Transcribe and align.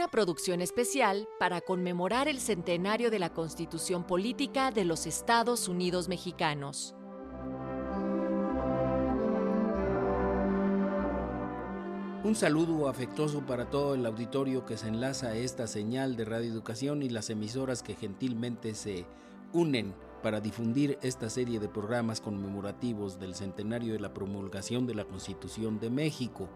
Una 0.00 0.08
producción 0.08 0.62
especial 0.62 1.28
para 1.38 1.60
conmemorar 1.60 2.26
el 2.26 2.40
centenario 2.40 3.10
de 3.10 3.18
la 3.18 3.34
Constitución 3.34 4.06
Política 4.06 4.70
de 4.70 4.86
los 4.86 5.04
Estados 5.04 5.68
Unidos 5.68 6.08
Mexicanos. 6.08 6.94
Un 12.24 12.34
saludo 12.34 12.88
afectuoso 12.88 13.44
para 13.44 13.68
todo 13.68 13.94
el 13.94 14.06
auditorio 14.06 14.64
que 14.64 14.78
se 14.78 14.88
enlaza 14.88 15.26
a 15.26 15.36
esta 15.36 15.66
señal 15.66 16.16
de 16.16 16.24
Radio 16.24 16.50
Educación 16.50 17.02
y 17.02 17.10
las 17.10 17.28
emisoras 17.28 17.82
que 17.82 17.94
gentilmente 17.94 18.74
se 18.74 19.04
unen 19.52 19.94
para 20.22 20.40
difundir 20.40 20.98
esta 21.02 21.28
serie 21.28 21.60
de 21.60 21.68
programas 21.68 22.22
conmemorativos 22.22 23.20
del 23.20 23.34
centenario 23.34 23.92
de 23.92 24.00
la 24.00 24.14
promulgación 24.14 24.86
de 24.86 24.94
la 24.94 25.04
Constitución 25.04 25.78
de 25.78 25.90
México. 25.90 26.48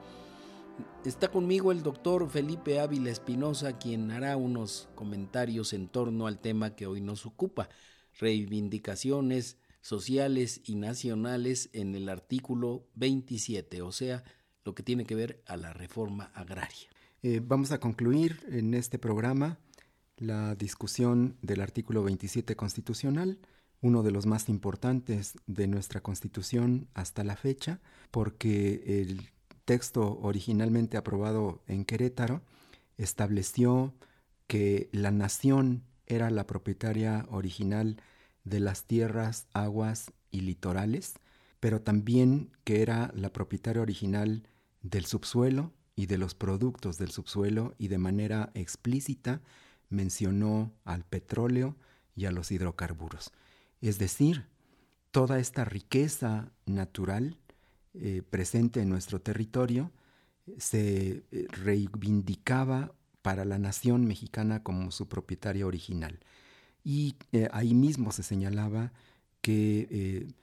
Está 1.04 1.28
conmigo 1.28 1.70
el 1.70 1.82
doctor 1.82 2.28
Felipe 2.30 2.80
Ávila 2.80 3.10
Espinosa, 3.10 3.78
quien 3.78 4.10
hará 4.10 4.36
unos 4.38 4.88
comentarios 4.94 5.72
en 5.74 5.88
torno 5.88 6.26
al 6.26 6.40
tema 6.40 6.74
que 6.74 6.86
hoy 6.86 7.02
nos 7.02 7.26
ocupa, 7.26 7.68
reivindicaciones 8.18 9.58
sociales 9.82 10.62
y 10.64 10.76
nacionales 10.76 11.68
en 11.74 11.94
el 11.94 12.08
artículo 12.08 12.86
27, 12.94 13.82
o 13.82 13.92
sea, 13.92 14.24
lo 14.64 14.74
que 14.74 14.82
tiene 14.82 15.04
que 15.04 15.14
ver 15.14 15.42
a 15.46 15.58
la 15.58 15.74
reforma 15.74 16.30
agraria. 16.34 16.88
Eh, 17.22 17.42
vamos 17.44 17.70
a 17.70 17.80
concluir 17.80 18.40
en 18.48 18.72
este 18.72 18.98
programa 18.98 19.58
la 20.16 20.54
discusión 20.54 21.36
del 21.42 21.60
artículo 21.60 22.02
27 22.02 22.56
constitucional, 22.56 23.38
uno 23.82 24.02
de 24.02 24.10
los 24.10 24.24
más 24.24 24.48
importantes 24.48 25.34
de 25.46 25.66
nuestra 25.66 26.00
constitución 26.00 26.88
hasta 26.94 27.24
la 27.24 27.36
fecha, 27.36 27.82
porque 28.10 29.02
el 29.02 29.33
texto 29.64 30.18
originalmente 30.20 30.96
aprobado 30.96 31.62
en 31.66 31.84
Querétaro 31.84 32.42
estableció 32.96 33.94
que 34.46 34.88
la 34.92 35.10
nación 35.10 35.84
era 36.06 36.30
la 36.30 36.46
propietaria 36.46 37.26
original 37.30 38.00
de 38.44 38.60
las 38.60 38.84
tierras, 38.84 39.46
aguas 39.52 40.12
y 40.30 40.42
litorales, 40.42 41.14
pero 41.60 41.80
también 41.80 42.50
que 42.64 42.82
era 42.82 43.10
la 43.14 43.32
propietaria 43.32 43.82
original 43.82 44.46
del 44.82 45.06
subsuelo 45.06 45.72
y 45.96 46.06
de 46.06 46.18
los 46.18 46.34
productos 46.34 46.98
del 46.98 47.10
subsuelo 47.10 47.74
y 47.78 47.88
de 47.88 47.98
manera 47.98 48.50
explícita 48.54 49.40
mencionó 49.88 50.72
al 50.84 51.04
petróleo 51.04 51.76
y 52.14 52.26
a 52.26 52.32
los 52.32 52.50
hidrocarburos. 52.50 53.32
Es 53.80 53.98
decir, 53.98 54.46
toda 55.10 55.38
esta 55.38 55.64
riqueza 55.64 56.52
natural 56.66 57.38
eh, 57.94 58.22
presente 58.28 58.80
en 58.80 58.88
nuestro 58.88 59.20
territorio 59.20 59.92
se 60.58 61.22
eh, 61.30 61.46
reivindicaba 61.50 62.92
para 63.22 63.44
la 63.44 63.58
nación 63.58 64.04
mexicana 64.04 64.62
como 64.62 64.90
su 64.90 65.08
propietaria 65.08 65.66
original. 65.66 66.18
Y 66.82 67.14
eh, 67.32 67.48
ahí 67.52 67.72
mismo 67.72 68.12
se 68.12 68.22
señalaba 68.22 68.92
que 69.40 70.34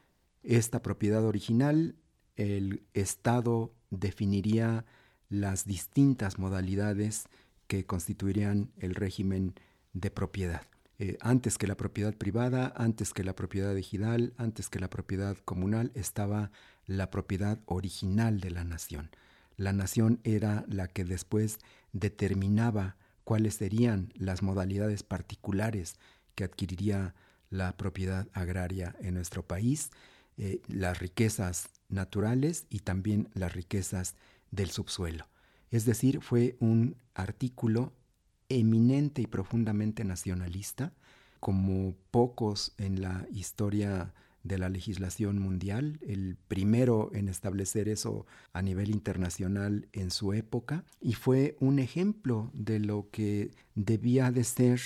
esta 0.44 0.82
propiedad 0.82 1.26
original, 1.26 1.96
el 2.36 2.84
Estado 2.94 3.74
definiría 3.90 4.86
las 5.30 5.66
distintas 5.66 6.38
modalidades 6.38 7.26
que 7.68 7.86
constituirían 7.86 8.72
el 8.78 8.96
régimen 8.96 9.56
de 9.94 10.12
propiedad. 10.12 10.71
Eh, 11.04 11.18
antes 11.20 11.58
que 11.58 11.66
la 11.66 11.76
propiedad 11.76 12.14
privada, 12.14 12.72
antes 12.78 13.12
que 13.12 13.24
la 13.24 13.36
propiedad 13.36 13.76
ejidal, 13.76 14.36
antes 14.38 14.70
que 14.70 14.80
la 14.80 14.88
propiedad 14.88 15.36
comunal, 15.46 15.92
estaba 15.96 16.52
la 16.86 17.10
propiedad 17.10 17.58
original 17.66 18.40
de 18.40 18.52
la 18.52 18.64
nación. 18.66 19.10
La 19.58 19.74
nación 19.74 20.20
era 20.24 20.64
la 20.68 20.88
que 20.88 21.04
después 21.04 21.58
determinaba 21.92 22.98
cuáles 23.24 23.56
serían 23.56 24.14
las 24.14 24.44
modalidades 24.44 25.02
particulares 25.02 25.96
que 26.36 26.44
adquiriría 26.44 27.16
la 27.50 27.76
propiedad 27.78 28.28
agraria 28.34 28.96
en 29.00 29.16
nuestro 29.16 29.42
país, 29.42 29.90
eh, 30.38 30.62
las 30.68 31.00
riquezas 31.00 31.70
naturales 31.90 32.68
y 32.70 32.82
también 32.82 33.28
las 33.34 33.54
riquezas 33.54 34.14
del 34.52 34.70
subsuelo. 34.70 35.26
Es 35.72 35.86
decir, 35.86 36.22
fue 36.22 36.58
un 36.60 36.96
artículo 37.16 37.92
eminente 38.60 39.22
y 39.22 39.28
profundamente 39.28 40.04
nacionalista, 40.04 40.94
como 41.40 41.96
pocos 42.12 42.74
en 42.78 43.02
la 43.02 43.26
historia 43.32 44.14
de 44.44 44.58
la 44.58 44.70
legislación 44.70 45.40
mundial, 45.40 46.00
el 46.02 46.38
primero 46.48 47.12
en 47.14 47.30
establecer 47.30 47.90
eso 47.90 48.26
a 48.54 48.62
nivel 48.62 48.90
internacional 48.90 49.88
en 49.94 50.12
su 50.12 50.34
época, 50.34 50.84
y 51.00 51.14
fue 51.14 51.56
un 51.60 51.80
ejemplo 51.80 52.50
de 52.54 52.80
lo 52.80 53.10
que 53.12 53.52
debía 53.76 54.32
de 54.32 54.44
ser 54.44 54.82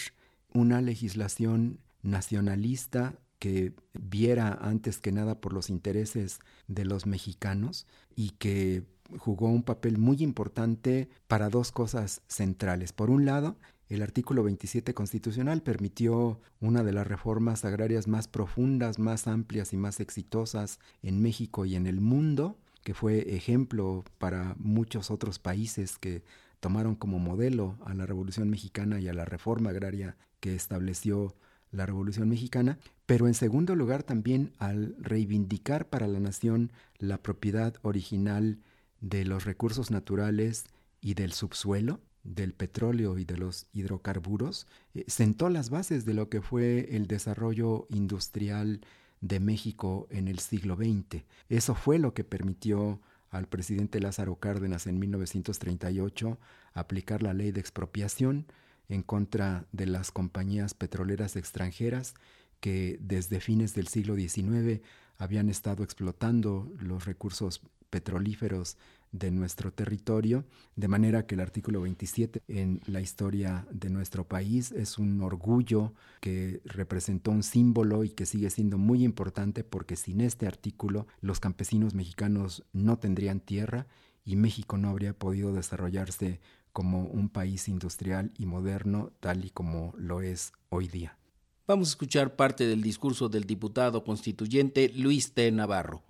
una 0.53 0.81
legislación 0.81 1.79
nacionalista 2.01 3.19
que 3.39 3.73
viera 3.93 4.57
antes 4.61 4.99
que 4.99 5.11
nada 5.11 5.39
por 5.39 5.53
los 5.53 5.69
intereses 5.69 6.39
de 6.67 6.85
los 6.85 7.05
mexicanos 7.05 7.85
y 8.15 8.31
que 8.31 8.83
jugó 9.17 9.49
un 9.49 9.63
papel 9.63 9.97
muy 9.97 10.17
importante 10.21 11.09
para 11.27 11.49
dos 11.49 11.71
cosas 11.71 12.21
centrales. 12.27 12.93
Por 12.93 13.09
un 13.09 13.25
lado, 13.25 13.57
el 13.87 14.01
artículo 14.01 14.43
27 14.43 14.93
constitucional 14.93 15.61
permitió 15.61 16.39
una 16.59 16.83
de 16.83 16.91
las 16.91 17.05
reformas 17.05 17.65
agrarias 17.65 18.07
más 18.07 18.27
profundas, 18.27 18.97
más 18.97 19.27
amplias 19.27 19.73
y 19.73 19.77
más 19.77 19.99
exitosas 19.99 20.79
en 21.03 21.21
México 21.21 21.65
y 21.65 21.75
en 21.75 21.85
el 21.85 22.01
mundo, 22.01 22.57
que 22.83 22.95
fue 22.95 23.35
ejemplo 23.35 24.03
para 24.17 24.55
muchos 24.57 25.11
otros 25.11 25.37
países 25.37 25.97
que 25.97 26.23
tomaron 26.59 26.95
como 26.95 27.19
modelo 27.19 27.77
a 27.85 27.93
la 27.93 28.07
Revolución 28.07 28.49
Mexicana 28.49 28.99
y 28.99 29.07
a 29.07 29.13
la 29.13 29.25
reforma 29.25 29.69
agraria 29.69 30.17
que 30.39 30.55
estableció 30.55 31.35
la 31.71 31.85
Revolución 31.85 32.29
Mexicana, 32.29 32.79
pero 33.05 33.27
en 33.27 33.33
segundo 33.35 33.75
lugar 33.75 34.01
también 34.01 34.53
al 34.57 34.95
reivindicar 34.97 35.89
para 35.89 36.07
la 36.07 36.19
nación 36.19 36.71
la 36.97 37.21
propiedad 37.21 37.75
original 37.83 38.59
de 39.05 39.23
los 39.23 39.45
recursos 39.45 39.91
naturales 39.91 40.65
y 40.99 41.13
del 41.13 41.31
subsuelo, 41.31 42.01
del 42.23 42.53
petróleo 42.53 43.19
y 43.19 43.23
de 43.23 43.37
los 43.37 43.67
hidrocarburos, 43.71 44.65
eh, 44.95 45.05
sentó 45.07 45.49
las 45.49 45.69
bases 45.69 46.05
de 46.05 46.15
lo 46.15 46.27
que 46.27 46.41
fue 46.41 46.95
el 46.95 47.05
desarrollo 47.05 47.85
industrial 47.91 48.81
de 49.21 49.39
México 49.39 50.07
en 50.09 50.27
el 50.27 50.39
siglo 50.39 50.75
XX. 50.75 51.23
Eso 51.49 51.75
fue 51.75 51.99
lo 51.99 52.15
que 52.15 52.23
permitió 52.23 52.99
al 53.29 53.47
presidente 53.47 53.99
Lázaro 53.99 54.37
Cárdenas 54.37 54.87
en 54.87 54.97
1938 54.97 56.39
aplicar 56.73 57.21
la 57.21 57.35
ley 57.35 57.51
de 57.51 57.59
expropiación 57.59 58.47
en 58.89 59.03
contra 59.03 59.67
de 59.71 59.85
las 59.85 60.09
compañías 60.09 60.73
petroleras 60.73 61.35
extranjeras 61.35 62.15
que 62.59 62.97
desde 63.01 63.39
fines 63.39 63.73
del 63.73 63.87
siglo 63.87 64.15
XIX 64.15 64.81
habían 65.17 65.49
estado 65.49 65.83
explotando 65.83 66.71
los 66.79 67.05
recursos 67.05 67.61
petrolíferos 67.89 68.77
de 69.11 69.31
nuestro 69.31 69.71
territorio, 69.71 70.43
de 70.75 70.89
manera 70.89 71.25
que 71.25 71.35
el 71.35 71.41
artículo 71.41 71.81
27 71.81 72.41
en 72.49 72.81
la 72.85 72.99
historia 72.99 73.65
de 73.71 73.89
nuestro 73.89 74.27
país 74.27 74.73
es 74.73 74.97
un 74.97 75.21
orgullo 75.21 75.93
que 76.19 76.61
representó 76.65 77.31
un 77.31 77.43
símbolo 77.43 78.03
y 78.03 78.09
que 78.09 78.25
sigue 78.25 78.49
siendo 78.49 78.77
muy 78.77 79.05
importante 79.05 79.63
porque 79.63 79.95
sin 79.95 80.19
este 80.19 80.47
artículo 80.47 81.07
los 81.21 81.39
campesinos 81.39 81.93
mexicanos 81.93 82.65
no 82.73 82.97
tendrían 82.99 83.39
tierra 83.39 83.87
y 84.25 84.35
México 84.35 84.77
no 84.77 84.89
habría 84.89 85.13
podido 85.13 85.53
desarrollarse 85.53 86.41
como 86.73 87.03
un 87.05 87.29
país 87.29 87.69
industrial 87.69 88.33
y 88.37 88.45
moderno 88.47 89.13
tal 89.21 89.45
y 89.45 89.49
como 89.49 89.93
lo 89.97 90.21
es 90.21 90.51
hoy 90.69 90.89
día. 90.89 91.17
Vamos 91.67 91.87
a 91.87 91.91
escuchar 91.93 92.35
parte 92.35 92.67
del 92.67 92.83
discurso 92.83 93.27
del 93.27 93.45
diputado 93.45 94.03
constituyente 94.03 94.91
Luis 94.93 95.33
T. 95.33 95.51
Navarro. 95.51 96.03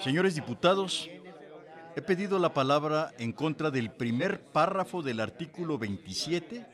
Señores 0.00 0.34
diputados, 0.34 1.08
He 1.98 2.02
pedido 2.02 2.38
la 2.38 2.54
palabra 2.54 3.12
en 3.18 3.32
contra 3.32 3.72
del 3.72 3.90
primer 3.90 4.40
párrafo 4.52 5.02
del 5.02 5.18
artículo 5.18 5.78
27, 5.78 6.64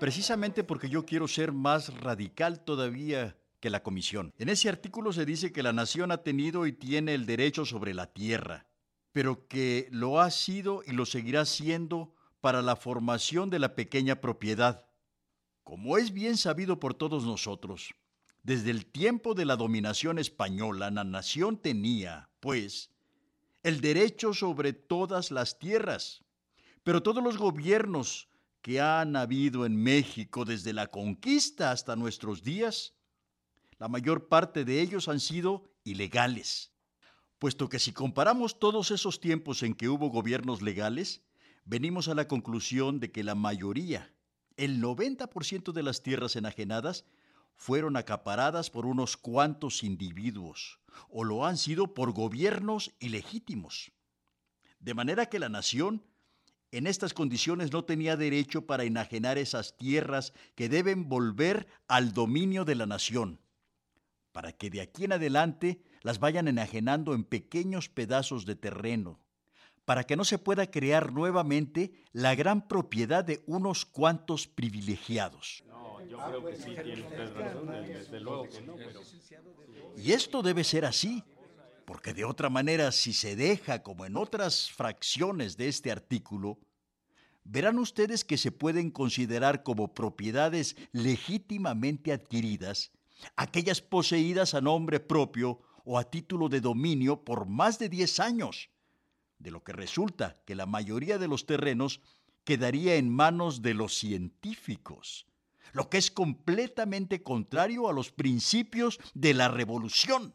precisamente 0.00 0.64
porque 0.64 0.88
yo 0.88 1.04
quiero 1.04 1.28
ser 1.28 1.52
más 1.52 1.92
radical 2.00 2.64
todavía 2.64 3.36
que 3.60 3.68
la 3.68 3.82
comisión. 3.82 4.32
En 4.38 4.48
ese 4.48 4.70
artículo 4.70 5.12
se 5.12 5.26
dice 5.26 5.52
que 5.52 5.62
la 5.62 5.74
nación 5.74 6.12
ha 6.12 6.22
tenido 6.22 6.66
y 6.66 6.72
tiene 6.72 7.12
el 7.12 7.26
derecho 7.26 7.66
sobre 7.66 7.92
la 7.92 8.06
tierra, 8.06 8.64
pero 9.12 9.46
que 9.48 9.88
lo 9.90 10.18
ha 10.18 10.30
sido 10.30 10.82
y 10.86 10.92
lo 10.92 11.04
seguirá 11.04 11.44
siendo 11.44 12.14
para 12.40 12.62
la 12.62 12.76
formación 12.76 13.50
de 13.50 13.58
la 13.58 13.74
pequeña 13.74 14.22
propiedad. 14.22 14.86
Como 15.62 15.98
es 15.98 16.10
bien 16.10 16.38
sabido 16.38 16.80
por 16.80 16.94
todos 16.94 17.26
nosotros, 17.26 17.94
desde 18.42 18.70
el 18.70 18.86
tiempo 18.86 19.34
de 19.34 19.44
la 19.44 19.56
dominación 19.56 20.18
española 20.18 20.90
la 20.90 21.04
nación 21.04 21.58
tenía, 21.58 22.30
pues, 22.40 22.91
el 23.62 23.80
derecho 23.80 24.34
sobre 24.34 24.72
todas 24.72 25.30
las 25.30 25.58
tierras. 25.58 26.24
Pero 26.82 27.02
todos 27.02 27.22
los 27.22 27.38
gobiernos 27.38 28.28
que 28.60 28.80
han 28.80 29.16
habido 29.16 29.66
en 29.66 29.76
México 29.76 30.44
desde 30.44 30.72
la 30.72 30.88
conquista 30.88 31.70
hasta 31.70 31.96
nuestros 31.96 32.42
días, 32.42 32.94
la 33.78 33.88
mayor 33.88 34.28
parte 34.28 34.64
de 34.64 34.80
ellos 34.80 35.08
han 35.08 35.20
sido 35.20 35.72
ilegales. 35.84 36.72
Puesto 37.38 37.68
que 37.68 37.80
si 37.80 37.92
comparamos 37.92 38.60
todos 38.60 38.92
esos 38.92 39.20
tiempos 39.20 39.64
en 39.64 39.74
que 39.74 39.88
hubo 39.88 40.10
gobiernos 40.10 40.62
legales, 40.62 41.22
venimos 41.64 42.06
a 42.08 42.14
la 42.14 42.28
conclusión 42.28 43.00
de 43.00 43.10
que 43.10 43.24
la 43.24 43.34
mayoría, 43.34 44.14
el 44.56 44.80
90% 44.80 45.72
de 45.72 45.82
las 45.82 46.02
tierras 46.02 46.36
enajenadas, 46.36 47.04
fueron 47.62 47.96
acaparadas 47.96 48.70
por 48.70 48.86
unos 48.86 49.16
cuantos 49.16 49.84
individuos, 49.84 50.80
o 51.08 51.22
lo 51.22 51.46
han 51.46 51.56
sido 51.56 51.94
por 51.94 52.10
gobiernos 52.10 52.92
ilegítimos. 52.98 53.92
De 54.80 54.94
manera 54.94 55.26
que 55.26 55.38
la 55.38 55.48
nación 55.48 56.02
en 56.72 56.88
estas 56.88 57.14
condiciones 57.14 57.72
no 57.72 57.84
tenía 57.84 58.16
derecho 58.16 58.66
para 58.66 58.82
enajenar 58.82 59.38
esas 59.38 59.76
tierras 59.76 60.32
que 60.56 60.68
deben 60.68 61.08
volver 61.08 61.68
al 61.86 62.12
dominio 62.12 62.64
de 62.64 62.74
la 62.74 62.86
nación, 62.86 63.38
para 64.32 64.50
que 64.50 64.68
de 64.68 64.80
aquí 64.80 65.04
en 65.04 65.12
adelante 65.12 65.84
las 66.02 66.18
vayan 66.18 66.48
enajenando 66.48 67.14
en 67.14 67.22
pequeños 67.22 67.88
pedazos 67.88 68.44
de 68.44 68.56
terreno, 68.56 69.20
para 69.84 70.02
que 70.02 70.16
no 70.16 70.24
se 70.24 70.38
pueda 70.38 70.68
crear 70.68 71.12
nuevamente 71.12 71.92
la 72.10 72.34
gran 72.34 72.66
propiedad 72.66 73.24
de 73.24 73.40
unos 73.46 73.84
cuantos 73.84 74.48
privilegiados. 74.48 75.62
Yo 76.08 76.18
creo 76.18 76.44
que 76.44 76.56
sí 76.56 76.74
tiene 76.82 77.02
usted 77.02 77.34
razón, 77.34 77.66
desde 77.86 78.20
luego 78.20 78.48
que 78.48 78.60
no, 78.60 78.76
pero... 78.76 79.00
Y 79.96 80.12
esto 80.12 80.42
debe 80.42 80.64
ser 80.64 80.84
así, 80.84 81.22
porque 81.84 82.14
de 82.14 82.24
otra 82.24 82.50
manera, 82.50 82.92
si 82.92 83.12
se 83.12 83.36
deja 83.36 83.82
como 83.82 84.06
en 84.06 84.16
otras 84.16 84.70
fracciones 84.70 85.56
de 85.56 85.68
este 85.68 85.90
artículo, 85.90 86.58
verán 87.44 87.78
ustedes 87.78 88.24
que 88.24 88.38
se 88.38 88.52
pueden 88.52 88.90
considerar 88.90 89.62
como 89.62 89.94
propiedades 89.94 90.76
legítimamente 90.92 92.12
adquiridas 92.12 92.92
aquellas 93.36 93.80
poseídas 93.80 94.54
a 94.54 94.60
nombre 94.60 95.00
propio 95.00 95.60
o 95.84 95.98
a 95.98 96.04
título 96.04 96.48
de 96.48 96.60
dominio 96.60 97.24
por 97.24 97.46
más 97.46 97.78
de 97.78 97.88
10 97.88 98.20
años, 98.20 98.70
de 99.38 99.50
lo 99.50 99.62
que 99.62 99.72
resulta 99.72 100.40
que 100.44 100.54
la 100.54 100.66
mayoría 100.66 101.18
de 101.18 101.28
los 101.28 101.46
terrenos 101.46 102.00
quedaría 102.44 102.96
en 102.96 103.08
manos 103.08 103.62
de 103.62 103.74
los 103.74 103.96
científicos 103.96 105.26
lo 105.72 105.88
que 105.88 105.98
es 105.98 106.10
completamente 106.10 107.22
contrario 107.22 107.88
a 107.88 107.92
los 107.92 108.10
principios 108.10 108.98
de 109.14 109.34
la 109.34 109.48
revolución. 109.48 110.34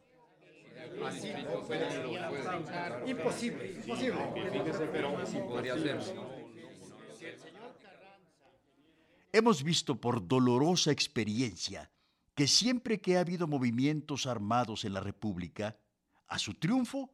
Imposible, 3.06 3.72
imposible. 3.74 4.18
Hemos 9.32 9.64
visto 9.64 10.00
por 10.00 10.28
dolorosa 10.28 10.92
experiencia 10.92 11.92
que 12.34 12.48
siempre 12.48 13.02
que 13.02 13.18
ha 13.18 13.22
habido 13.22 13.48
movimientos 13.48 14.26
armados 14.26 14.86
en 14.86 14.94
la 14.94 15.02
República, 15.02 15.78
a 16.28 16.40
su 16.40 16.54
triunfo, 16.54 17.12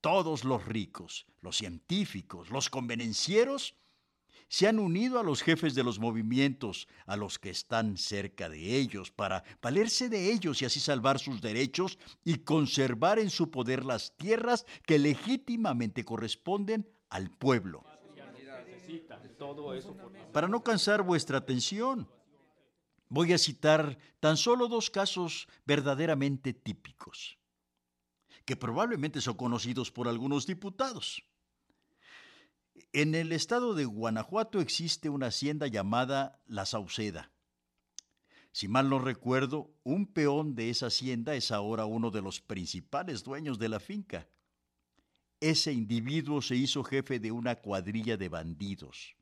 todos 0.00 0.44
los 0.44 0.64
ricos, 0.66 1.26
los 1.40 1.56
científicos, 1.56 2.50
los 2.50 2.70
convenencieros, 2.70 3.74
se 4.50 4.66
han 4.66 4.80
unido 4.80 5.20
a 5.20 5.22
los 5.22 5.42
jefes 5.42 5.76
de 5.76 5.84
los 5.84 6.00
movimientos, 6.00 6.88
a 7.06 7.16
los 7.16 7.38
que 7.38 7.50
están 7.50 7.96
cerca 7.96 8.48
de 8.48 8.76
ellos, 8.76 9.12
para 9.12 9.44
valerse 9.62 10.08
de 10.08 10.32
ellos 10.32 10.60
y 10.60 10.64
así 10.64 10.80
salvar 10.80 11.20
sus 11.20 11.40
derechos 11.40 11.98
y 12.24 12.38
conservar 12.38 13.20
en 13.20 13.30
su 13.30 13.52
poder 13.52 13.84
las 13.84 14.16
tierras 14.16 14.66
que 14.84 14.98
legítimamente 14.98 16.04
corresponden 16.04 16.84
al 17.10 17.30
pueblo. 17.30 17.84
Para 20.32 20.48
no 20.48 20.64
cansar 20.64 21.02
vuestra 21.02 21.38
atención, 21.38 22.10
voy 23.08 23.32
a 23.32 23.38
citar 23.38 23.98
tan 24.18 24.36
solo 24.36 24.66
dos 24.66 24.90
casos 24.90 25.46
verdaderamente 25.64 26.54
típicos, 26.54 27.38
que 28.44 28.56
probablemente 28.56 29.20
son 29.20 29.34
conocidos 29.34 29.92
por 29.92 30.08
algunos 30.08 30.44
diputados. 30.44 31.22
En 32.92 33.14
el 33.14 33.32
estado 33.32 33.74
de 33.74 33.84
Guanajuato 33.84 34.60
existe 34.60 35.08
una 35.08 35.26
hacienda 35.26 35.66
llamada 35.66 36.40
La 36.46 36.66
Sauceda. 36.66 37.30
Si 38.52 38.68
mal 38.68 38.88
no 38.88 38.98
recuerdo, 38.98 39.70
un 39.84 40.06
peón 40.06 40.54
de 40.54 40.70
esa 40.70 40.86
hacienda 40.86 41.34
es 41.34 41.50
ahora 41.50 41.84
uno 41.86 42.10
de 42.10 42.22
los 42.22 42.40
principales 42.40 43.22
dueños 43.22 43.58
de 43.58 43.68
la 43.68 43.80
finca. 43.80 44.28
Ese 45.40 45.72
individuo 45.72 46.42
se 46.42 46.56
hizo 46.56 46.82
jefe 46.82 47.20
de 47.20 47.30
una 47.30 47.56
cuadrilla 47.56 48.16
de 48.16 48.28
bandidos, 48.28 49.14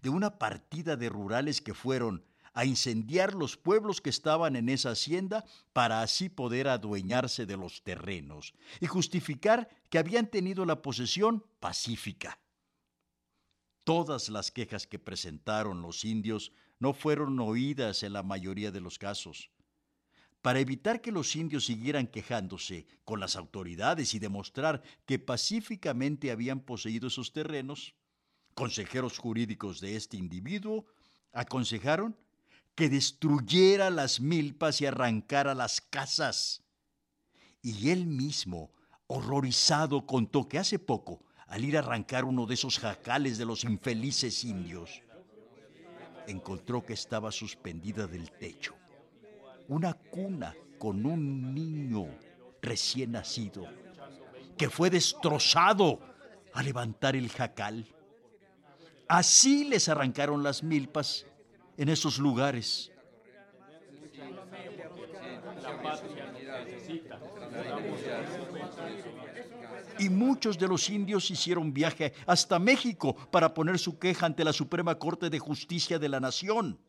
de 0.00 0.08
una 0.08 0.38
partida 0.38 0.96
de 0.96 1.08
rurales 1.08 1.60
que 1.60 1.74
fueron 1.74 2.24
a 2.54 2.64
incendiar 2.64 3.34
los 3.34 3.56
pueblos 3.56 4.00
que 4.00 4.10
estaban 4.10 4.56
en 4.56 4.68
esa 4.68 4.90
hacienda 4.90 5.44
para 5.72 6.02
así 6.02 6.28
poder 6.28 6.68
adueñarse 6.68 7.46
de 7.46 7.56
los 7.56 7.82
terrenos 7.82 8.54
y 8.80 8.86
justificar 8.86 9.68
que 9.88 9.98
habían 9.98 10.26
tenido 10.26 10.64
la 10.64 10.82
posesión 10.82 11.44
pacífica. 11.60 12.41
Todas 13.84 14.28
las 14.28 14.50
quejas 14.50 14.86
que 14.86 14.98
presentaron 14.98 15.82
los 15.82 16.04
indios 16.04 16.52
no 16.78 16.92
fueron 16.92 17.38
oídas 17.40 18.02
en 18.02 18.12
la 18.12 18.22
mayoría 18.22 18.70
de 18.70 18.80
los 18.80 18.98
casos. 18.98 19.50
Para 20.40 20.60
evitar 20.60 21.00
que 21.00 21.12
los 21.12 21.34
indios 21.36 21.66
siguieran 21.66 22.06
quejándose 22.06 22.86
con 23.04 23.20
las 23.20 23.36
autoridades 23.36 24.14
y 24.14 24.18
demostrar 24.18 24.82
que 25.06 25.18
pacíficamente 25.18 26.30
habían 26.30 26.60
poseído 26.60 27.08
esos 27.08 27.32
terrenos, 27.32 27.94
consejeros 28.54 29.18
jurídicos 29.18 29.80
de 29.80 29.96
este 29.96 30.16
individuo 30.16 30.86
aconsejaron 31.32 32.16
que 32.74 32.88
destruyera 32.88 33.90
las 33.90 34.20
milpas 34.20 34.80
y 34.80 34.86
arrancara 34.86 35.54
las 35.54 35.80
casas. 35.80 36.62
Y 37.62 37.90
él 37.90 38.06
mismo, 38.06 38.72
horrorizado, 39.06 40.06
contó 40.06 40.48
que 40.48 40.58
hace 40.58 40.78
poco 40.78 41.24
al 41.52 41.64
ir 41.64 41.76
a 41.76 41.80
arrancar 41.80 42.24
uno 42.24 42.46
de 42.46 42.54
esos 42.54 42.78
jacales 42.78 43.36
de 43.36 43.44
los 43.44 43.64
infelices 43.64 44.42
indios, 44.42 45.02
encontró 46.26 46.84
que 46.84 46.94
estaba 46.94 47.30
suspendida 47.30 48.06
del 48.06 48.30
techo 48.30 48.74
una 49.68 49.94
cuna 49.94 50.54
con 50.78 51.04
un 51.06 51.54
niño 51.54 52.06
recién 52.60 53.12
nacido 53.12 53.66
que 54.56 54.68
fue 54.68 54.90
destrozado 54.90 56.00
al 56.52 56.64
levantar 56.66 57.16
el 57.16 57.30
jacal. 57.30 57.86
Así 59.08 59.64
les 59.64 59.88
arrancaron 59.88 60.42
las 60.42 60.62
milpas 60.62 61.26
en 61.76 61.88
esos 61.88 62.18
lugares. 62.18 62.91
Y 70.02 70.10
muchos 70.10 70.58
de 70.58 70.66
los 70.66 70.90
indios 70.90 71.30
hicieron 71.30 71.72
viaje 71.72 72.12
hasta 72.26 72.58
México 72.58 73.14
para 73.30 73.54
poner 73.54 73.78
su 73.78 74.00
queja 74.00 74.26
ante 74.26 74.42
la 74.42 74.52
Suprema 74.52 74.98
Corte 74.98 75.30
de 75.30 75.38
Justicia 75.38 76.00
de 76.00 76.08
la 76.08 76.18
Nación. 76.18 76.80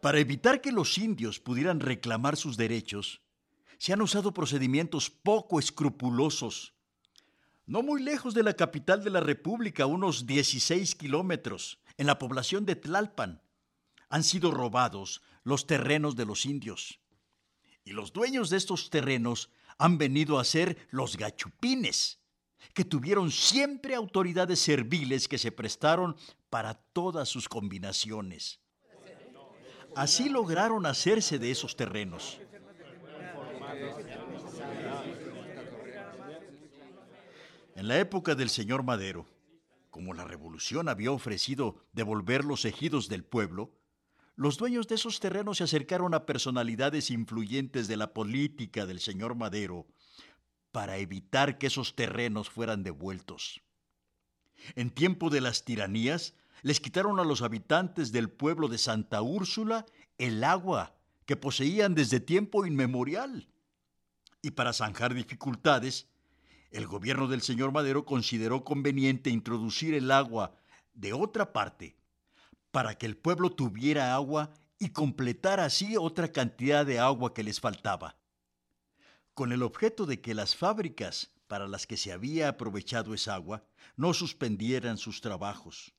Para 0.00 0.20
evitar 0.20 0.62
que 0.62 0.72
los 0.72 0.96
indios 0.96 1.38
pudieran 1.38 1.80
reclamar 1.80 2.36
sus 2.36 2.56
derechos, 2.56 3.20
se 3.76 3.92
han 3.92 4.00
usado 4.00 4.32
procedimientos 4.32 5.10
poco 5.10 5.58
escrupulosos. 5.58 6.72
No 7.66 7.82
muy 7.82 8.02
lejos 8.02 8.32
de 8.32 8.42
la 8.42 8.54
capital 8.54 9.04
de 9.04 9.10
la 9.10 9.20
República, 9.20 9.84
unos 9.84 10.26
16 10.26 10.94
kilómetros, 10.94 11.78
en 11.98 12.06
la 12.06 12.18
población 12.18 12.64
de 12.64 12.76
Tlalpan, 12.76 13.42
han 14.08 14.24
sido 14.24 14.50
robados 14.50 15.20
los 15.42 15.66
terrenos 15.66 16.16
de 16.16 16.24
los 16.24 16.46
indios. 16.46 17.00
Y 17.84 17.92
los 17.92 18.14
dueños 18.14 18.48
de 18.48 18.56
estos 18.56 18.88
terrenos 18.88 19.50
han 19.78 19.98
venido 19.98 20.38
a 20.38 20.44
ser 20.44 20.76
los 20.90 21.16
gachupines, 21.16 22.20
que 22.72 22.84
tuvieron 22.84 23.30
siempre 23.30 23.94
autoridades 23.94 24.58
serviles 24.58 25.28
que 25.28 25.38
se 25.38 25.52
prestaron 25.52 26.16
para 26.50 26.74
todas 26.74 27.28
sus 27.28 27.48
combinaciones. 27.48 28.60
Así 29.94 30.28
lograron 30.28 30.86
hacerse 30.86 31.38
de 31.38 31.50
esos 31.50 31.76
terrenos. 31.76 32.40
En 37.76 37.88
la 37.88 37.98
época 37.98 38.34
del 38.34 38.50
señor 38.50 38.82
Madero, 38.82 39.26
como 39.90 40.14
la 40.14 40.24
revolución 40.24 40.88
había 40.88 41.12
ofrecido 41.12 41.76
devolver 41.92 42.44
los 42.44 42.64
ejidos 42.64 43.08
del 43.08 43.24
pueblo, 43.24 43.72
los 44.36 44.58
dueños 44.58 44.88
de 44.88 44.96
esos 44.96 45.20
terrenos 45.20 45.58
se 45.58 45.64
acercaron 45.64 46.12
a 46.12 46.26
personalidades 46.26 47.10
influyentes 47.10 47.86
de 47.86 47.96
la 47.96 48.12
política 48.12 48.84
del 48.84 48.98
señor 48.98 49.36
Madero 49.36 49.86
para 50.72 50.96
evitar 50.96 51.56
que 51.56 51.68
esos 51.68 51.94
terrenos 51.94 52.50
fueran 52.50 52.82
devueltos. 52.82 53.62
En 54.74 54.90
tiempo 54.90 55.30
de 55.30 55.40
las 55.40 55.64
tiranías, 55.64 56.34
les 56.62 56.80
quitaron 56.80 57.20
a 57.20 57.24
los 57.24 57.42
habitantes 57.42 58.10
del 58.10 58.28
pueblo 58.28 58.66
de 58.68 58.78
Santa 58.78 59.22
Úrsula 59.22 59.86
el 60.18 60.42
agua 60.42 60.96
que 61.26 61.36
poseían 61.36 61.94
desde 61.94 62.18
tiempo 62.18 62.66
inmemorial. 62.66 63.48
Y 64.42 64.52
para 64.52 64.72
zanjar 64.72 65.14
dificultades, 65.14 66.08
el 66.72 66.86
gobierno 66.88 67.28
del 67.28 67.42
señor 67.42 67.70
Madero 67.70 68.04
consideró 68.04 68.64
conveniente 68.64 69.30
introducir 69.30 69.94
el 69.94 70.10
agua 70.10 70.56
de 70.92 71.12
otra 71.12 71.52
parte 71.52 71.96
para 72.74 72.98
que 72.98 73.06
el 73.06 73.16
pueblo 73.16 73.50
tuviera 73.50 74.14
agua 74.14 74.52
y 74.78 74.90
completar 74.90 75.60
así 75.60 75.96
otra 75.96 76.30
cantidad 76.30 76.84
de 76.84 76.98
agua 76.98 77.32
que 77.32 77.42
les 77.44 77.60
faltaba 77.60 78.16
con 79.34 79.52
el 79.52 79.62
objeto 79.62 80.06
de 80.06 80.20
que 80.20 80.34
las 80.34 80.54
fábricas 80.56 81.32
para 81.48 81.68
las 81.68 81.86
que 81.86 81.96
se 81.96 82.12
había 82.12 82.48
aprovechado 82.48 83.14
esa 83.14 83.34
agua 83.34 83.64
no 83.96 84.14
suspendieran 84.14 84.96
sus 84.96 85.20
trabajos. 85.20 85.92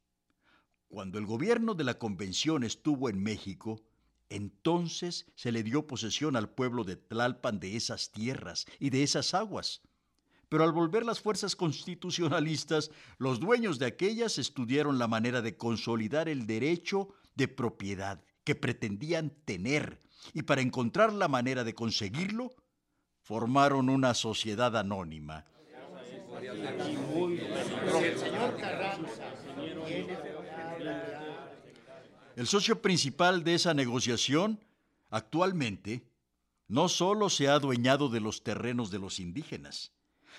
Cuando 0.88 1.20
el 1.20 1.26
gobierno 1.26 1.74
de 1.74 1.84
la 1.84 2.00
convención 2.00 2.64
estuvo 2.64 3.10
en 3.10 3.22
México, 3.22 3.84
entonces 4.30 5.28
se 5.36 5.52
le 5.52 5.64
dio 5.64 5.86
posesión 5.86 6.36
al 6.36 6.50
pueblo 6.50 6.84
de 6.84 6.96
Tlalpan 6.96 7.60
de 7.60 7.76
esas 7.76 8.12
tierras 8.12 8.66
y 8.80 8.90
de 8.90 9.04
esas 9.04 9.34
aguas. 9.34 9.82
Pero 10.56 10.64
al 10.64 10.72
volver 10.72 11.06
las 11.06 11.20
fuerzas 11.20 11.54
constitucionalistas, 11.54 12.90
los 13.18 13.42
dueños 13.42 13.78
de 13.78 13.88
aquellas 13.88 14.38
estudiaron 14.38 14.98
la 14.98 15.06
manera 15.06 15.42
de 15.42 15.58
consolidar 15.58 16.30
el 16.30 16.48
derecho 16.48 17.10
de 17.36 17.50
propiedad 17.50 18.24
que 18.46 18.56
pretendían 18.56 19.32
tener, 19.44 20.00
y 20.34 20.44
para 20.44 20.62
encontrar 20.62 21.12
la 21.12 21.28
manera 21.28 21.66
de 21.66 21.76
conseguirlo, 21.76 22.56
formaron 23.22 23.90
una 23.90 24.14
sociedad 24.14 24.78
anónima. 24.78 25.44
El 32.38 32.48
socio 32.48 32.82
principal 32.82 33.44
de 33.44 33.56
esa 33.56 33.74
negociación, 33.74 34.62
actualmente, 35.10 36.08
no 36.70 36.88
solo 36.88 37.30
se 37.30 37.50
ha 37.50 37.56
adueñado 37.56 38.08
de 38.08 38.22
los 38.22 38.42
terrenos 38.42 38.90
de 38.90 39.00
los 39.00 39.20
indígenas, 39.20 39.92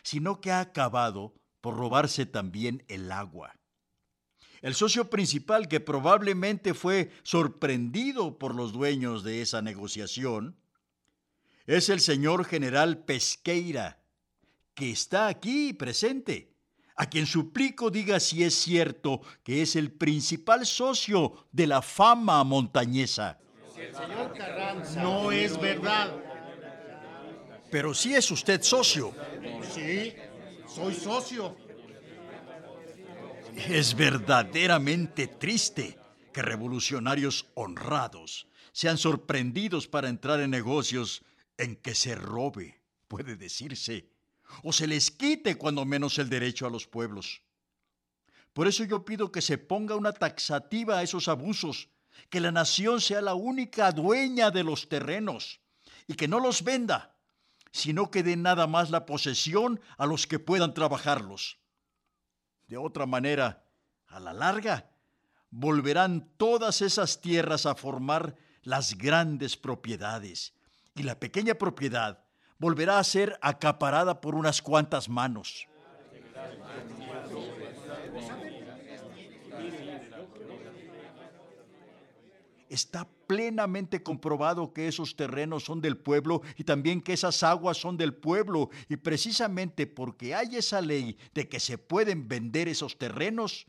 sino 0.03 0.41
que 0.41 0.53
ha 0.53 0.61
acabado 0.61 1.35
por 1.61 1.77
robarse 1.77 2.27
también 2.27 2.85
el 2.89 3.11
agua. 3.11 3.57
El 4.63 4.75
socio 4.75 5.11
principal 5.11 5.69
que 5.69 5.81
probablemente 5.81 6.75
fue 6.75 7.11
sorprendido 7.23 8.39
por 8.39 8.55
los 8.55 8.73
dueños 8.73 9.23
de 9.23 9.43
esa 9.43 9.63
negociación, 9.63 10.57
es 11.67 11.89
el 11.89 12.01
señor 12.01 12.45
general 12.45 12.99
Pesqueira, 13.05 13.99
que 14.75 14.91
está 14.91 15.27
aquí 15.27 15.73
presente, 15.73 16.55
a 16.97 17.07
quien 17.07 17.27
suplico 17.27 17.91
diga 17.91 18.21
si 18.21 18.45
es 18.45 18.55
cierto 18.55 19.21
que 19.43 19.63
es 19.63 19.77
el 19.77 19.93
principal 19.93 20.65
socio 20.65 21.47
de 21.53 21.67
la 21.67 21.83
fama 21.83 22.43
montañesa. 22.45 23.39
No 24.97 25.31
es 25.31 25.61
verdad. 25.61 26.26
Pero 27.71 27.95
sí 27.95 28.15
es 28.15 28.31
usted 28.31 28.63
socio. 28.63 29.15
Sí, 29.75 30.15
soy 30.67 30.95
socio. 30.95 31.57
Es 33.69 33.95
verdaderamente 33.95 35.27
triste 35.29 35.99
que 36.33 36.43
revolucionarios 36.43 37.47
honrados 37.55 38.47
sean 38.73 38.99
sorprendidos 38.99 39.89
para 39.89 40.11
entrar 40.11 40.41
en 40.41 40.51
negocios 40.51 41.25
en 41.57 41.77
que 41.77 41.95
se 41.95 42.15
robe, 42.15 42.83
puede 43.09 43.37
decirse, 43.37 44.11
o 44.63 44.73
se 44.73 44.87
les 44.87 45.11
quite 45.11 45.57
cuando 45.57 45.87
menos 45.87 46.19
el 46.19 46.29
derecho 46.29 46.67
a 46.67 46.71
los 46.71 46.87
pueblos. 46.87 47.43
Por 48.53 48.69
eso 48.69 48.85
yo 48.85 49.05
pido 49.05 49.33
que 49.33 49.41
se 49.41 49.59
ponga 49.59 49.97
una 49.97 50.13
taxativa 50.13 50.99
a 50.99 51.03
esos 51.03 51.29
abusos, 51.29 51.89
que 52.29 52.41
la 52.41 52.53
nación 52.53 53.01
sea 53.01 53.23
la 53.23 53.35
única 53.35 53.91
dueña 53.93 54.51
de 54.51 54.65
los 54.65 54.89
terrenos 54.89 55.61
y 56.07 56.15
que 56.15 56.29
no 56.29 56.41
los 56.41 56.63
venda, 56.63 57.16
sino 57.73 58.11
que 58.11 58.23
dé 58.23 58.37
nada 58.37 58.67
más 58.67 58.91
la 58.91 59.07
posesión 59.07 59.81
a 59.99 60.07
los 60.07 60.27
que 60.27 60.39
puedan 60.39 60.75
trabajarlos. 60.75 61.59
De 62.67 62.77
otra 62.77 63.07
manera, 63.07 63.65
a 64.09 64.21
la 64.21 64.33
larga, 64.33 64.91
volverán 65.51 66.29
todas 66.37 66.83
esas 66.83 67.21
tierras 67.21 67.67
a 67.67 67.75
formar 67.75 68.37
las 68.63 68.99
grandes 68.99 69.57
propiedades 69.57 70.55
y 70.95 71.03
la 71.03 71.21
pequeña 71.21 71.55
propiedad 71.55 72.25
volverá 72.59 72.99
a 72.99 73.05
ser 73.05 73.39
acaparada 73.43 74.21
por 74.21 74.35
unas 74.35 74.63
cuantas 74.63 75.09
manos. 75.09 75.69
Está 82.69 83.09
plenamente 83.27 84.03
comprobado 84.03 84.73
que 84.73 84.89
esos 84.89 85.17
terrenos 85.17 85.65
son 85.65 85.81
del 85.81 85.97
pueblo 85.97 86.43
y 86.57 86.65
también 86.65 87.01
que 87.01 87.13
esas 87.13 87.43
aguas 87.43 87.77
son 87.77 87.97
del 87.97 88.15
pueblo. 88.15 88.71
Y 88.89 88.97
precisamente 88.97 89.87
porque 89.87 90.35
hay 90.35 90.57
esa 90.57 90.81
ley 90.81 91.17
de 91.35 91.49
que 91.49 91.61
se 91.61 91.79
pueden 91.79 92.29
vender 92.29 92.69
esos 92.69 92.99
terrenos, 92.99 93.67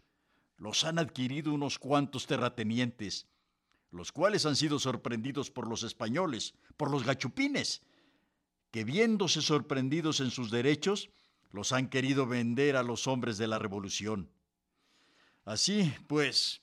los 0.57 0.83
han 0.83 0.99
adquirido 0.99 1.53
unos 1.53 1.77
cuantos 1.77 2.25
terratenientes 2.25 3.27
los 3.91 4.11
cuales 4.11 4.45
han 4.45 4.55
sido 4.55 4.79
sorprendidos 4.79 5.49
por 5.49 5.67
los 5.67 5.83
españoles, 5.83 6.53
por 6.75 6.91
los 6.91 7.03
gachupines, 7.03 7.81
que 8.71 8.83
viéndose 8.83 9.41
sorprendidos 9.41 10.19
en 10.19 10.29
sus 10.29 10.51
derechos, 10.51 11.09
los 11.51 11.71
han 11.71 11.89
querido 11.89 12.27
vender 12.27 12.75
a 12.75 12.83
los 12.83 13.07
hombres 13.07 13.37
de 13.37 13.47
la 13.47 13.59
revolución. 13.59 14.29
Así, 15.45 15.93
pues, 16.07 16.61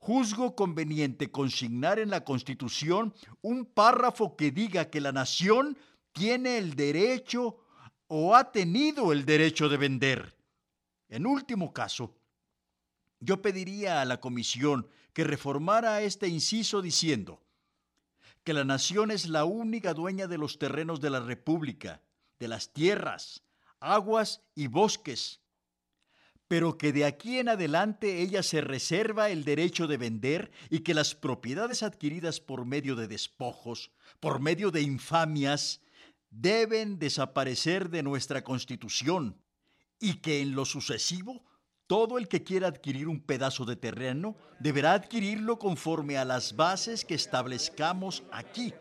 juzgo 0.00 0.56
conveniente 0.56 1.30
consignar 1.30 1.98
en 1.98 2.10
la 2.10 2.24
Constitución 2.24 3.14
un 3.42 3.66
párrafo 3.66 4.34
que 4.34 4.50
diga 4.50 4.90
que 4.90 5.00
la 5.00 5.12
nación 5.12 5.76
tiene 6.12 6.58
el 6.58 6.74
derecho 6.74 7.58
o 8.08 8.34
ha 8.34 8.50
tenido 8.50 9.12
el 9.12 9.24
derecho 9.24 9.68
de 9.68 9.76
vender. 9.76 10.36
En 11.08 11.26
último 11.26 11.72
caso, 11.72 12.16
yo 13.20 13.42
pediría 13.42 14.00
a 14.00 14.04
la 14.06 14.20
Comisión 14.20 14.88
que 15.12 15.22
reformara 15.24 16.00
este 16.00 16.28
inciso 16.28 16.80
diciendo 16.80 17.42
que 18.42 18.54
la 18.54 18.64
nación 18.64 19.10
es 19.10 19.28
la 19.28 19.44
única 19.44 19.92
dueña 19.92 20.26
de 20.26 20.38
los 20.38 20.58
terrenos 20.58 21.00
de 21.00 21.10
la 21.10 21.20
República, 21.20 22.00
de 22.38 22.48
las 22.48 22.72
tierras, 22.72 23.42
aguas 23.80 24.42
y 24.54 24.66
bosques, 24.66 25.40
pero 26.50 26.76
que 26.76 26.92
de 26.92 27.04
aquí 27.04 27.38
en 27.38 27.48
adelante 27.48 28.22
ella 28.22 28.42
se 28.42 28.60
reserva 28.60 29.30
el 29.30 29.44
derecho 29.44 29.86
de 29.86 29.96
vender 29.96 30.50
y 30.68 30.80
que 30.80 30.94
las 30.94 31.14
propiedades 31.14 31.84
adquiridas 31.84 32.40
por 32.40 32.64
medio 32.66 32.96
de 32.96 33.06
despojos, 33.06 33.92
por 34.18 34.40
medio 34.40 34.72
de 34.72 34.82
infamias, 34.82 35.80
deben 36.28 36.98
desaparecer 36.98 37.88
de 37.88 38.02
nuestra 38.02 38.42
Constitución 38.42 39.40
y 40.00 40.14
que 40.14 40.40
en 40.40 40.56
lo 40.56 40.64
sucesivo 40.64 41.44
todo 41.86 42.18
el 42.18 42.26
que 42.26 42.42
quiera 42.42 42.66
adquirir 42.66 43.06
un 43.06 43.20
pedazo 43.20 43.64
de 43.64 43.76
terreno 43.76 44.36
deberá 44.58 44.94
adquirirlo 44.94 45.56
conforme 45.56 46.18
a 46.18 46.24
las 46.24 46.56
bases 46.56 47.04
que 47.04 47.14
establezcamos 47.14 48.24
aquí. 48.32 48.74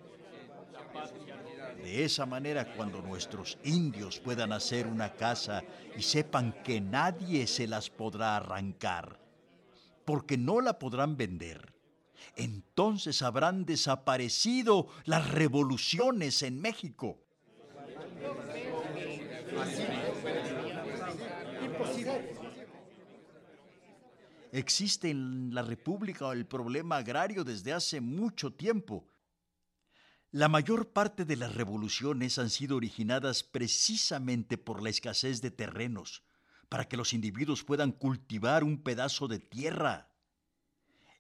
De 1.84 2.04
esa 2.04 2.26
manera, 2.26 2.74
cuando 2.76 3.02
nuestros 3.02 3.58
indios 3.64 4.20
puedan 4.20 4.52
hacer 4.52 4.86
una 4.86 5.14
casa 5.14 5.64
y 5.98 6.02
sepan 6.02 6.62
que 6.64 6.82
nadie 6.82 7.48
se 7.48 7.68
las 7.68 7.90
podrá 7.90 8.38
arrancar, 8.38 9.20
porque 10.06 10.38
no 10.38 10.62
la 10.62 10.78
podrán 10.78 11.18
vender, 11.18 11.74
entonces 12.36 13.22
habrán 13.22 13.66
desaparecido 13.66 14.88
las 15.06 15.32
revoluciones 15.32 16.44
en 16.44 16.60
México. 16.62 17.18
Existe 24.52 25.10
en 25.10 25.54
la 25.54 25.62
República 25.62 26.32
el 26.32 26.46
problema 26.46 26.98
agrario 26.98 27.44
desde 27.44 27.72
hace 27.72 28.02
mucho 28.02 28.52
tiempo. 28.52 29.06
La 30.32 30.48
mayor 30.48 30.94
parte 30.94 31.26
de 31.26 31.36
las 31.36 31.56
revoluciones 31.56 32.38
han 32.38 32.52
sido 32.52 32.76
originadas 32.76 33.42
precisamente 33.42 34.60
por 34.60 34.84
la 34.84 34.92
escasez 34.92 35.42
de 35.42 35.50
terrenos, 35.50 36.22
para 36.70 36.88
que 36.88 36.98
los 36.98 37.14
individuos 37.14 37.64
puedan 37.64 37.92
cultivar 37.92 38.64
un 38.64 38.84
pedazo 38.84 39.28
de 39.28 39.40
tierra. 39.40 40.12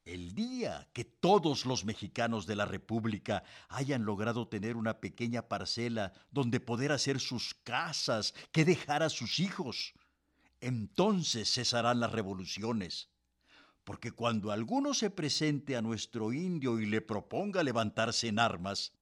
El 0.06 0.36
día 0.36 0.88
que 0.94 1.06
todos 1.06 1.66
los 1.66 1.86
mexicanos 1.86 2.46
de 2.46 2.56
la 2.56 2.66
República 2.66 3.44
hayan 3.68 4.06
logrado 4.06 4.48
tener 4.48 4.78
una 4.78 5.00
pequeña 5.00 5.48
parcela 5.48 6.13
donde 6.30 6.60
poder 6.60 6.92
hacer 6.92 7.20
sus 7.20 7.56
casas, 7.56 8.36
que 8.51 8.63
dejar 8.63 9.01
a 9.01 9.10
sus 9.10 9.39
hijos, 9.39 9.96
entonces 10.62 11.51
cesarán 11.51 12.00
las 12.00 12.12
revoluciones. 12.12 13.10
Porque 13.86 14.12
cuando 14.12 14.51
alguno 14.51 14.94
se 14.94 15.10
presente 15.10 15.75
a 15.75 15.82
nuestro 15.82 16.32
indio 16.32 16.80
y 16.80 16.86
le 16.86 17.01
proponga 17.01 17.63
levantarse 17.63 18.28
en 18.28 18.38
armas, 18.38 18.94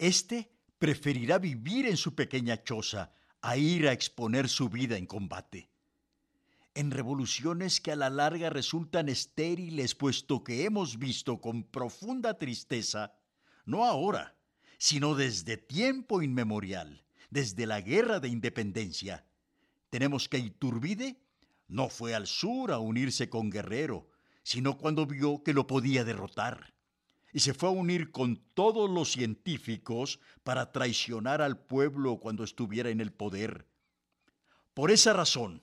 éste 0.00 0.50
preferirá 0.78 1.38
vivir 1.38 1.86
en 1.86 1.96
su 1.96 2.14
pequeña 2.14 2.62
choza 2.64 3.12
a 3.42 3.56
ir 3.56 3.86
a 3.86 3.92
exponer 3.92 4.48
su 4.48 4.68
vida 4.68 4.96
en 4.96 5.06
combate. 5.06 5.70
En 6.74 6.90
revoluciones 6.90 7.80
que 7.80 7.92
a 7.92 7.96
la 7.96 8.10
larga 8.10 8.48
resultan 8.48 9.08
estériles, 9.08 9.94
puesto 9.94 10.42
que 10.42 10.64
hemos 10.64 10.98
visto 10.98 11.40
con 11.40 11.64
profunda 11.64 12.38
tristeza, 12.38 13.12
no 13.66 13.84
ahora, 13.84 14.36
sino 14.78 15.14
desde 15.14 15.56
tiempo 15.58 16.22
inmemorial, 16.22 17.04
desde 17.28 17.66
la 17.66 17.80
guerra 17.80 18.20
de 18.20 18.28
independencia, 18.28 19.26
tenemos 19.90 20.28
que 20.28 20.38
Iturbide 20.38 21.20
no 21.68 21.88
fue 21.88 22.14
al 22.14 22.26
sur 22.26 22.72
a 22.72 22.78
unirse 22.78 23.28
con 23.28 23.50
Guerrero, 23.50 24.08
sino 24.42 24.78
cuando 24.78 25.06
vio 25.06 25.42
que 25.42 25.52
lo 25.52 25.66
podía 25.66 26.04
derrotar. 26.04 26.74
Y 27.32 27.40
se 27.40 27.54
fue 27.54 27.68
a 27.68 27.72
unir 27.72 28.10
con 28.10 28.36
todos 28.54 28.90
los 28.90 29.12
científicos 29.12 30.18
para 30.42 30.72
traicionar 30.72 31.42
al 31.42 31.58
pueblo 31.58 32.18
cuando 32.18 32.44
estuviera 32.44 32.90
en 32.90 33.00
el 33.00 33.12
poder. 33.12 33.66
Por 34.74 34.90
esa 34.90 35.12
razón, 35.12 35.62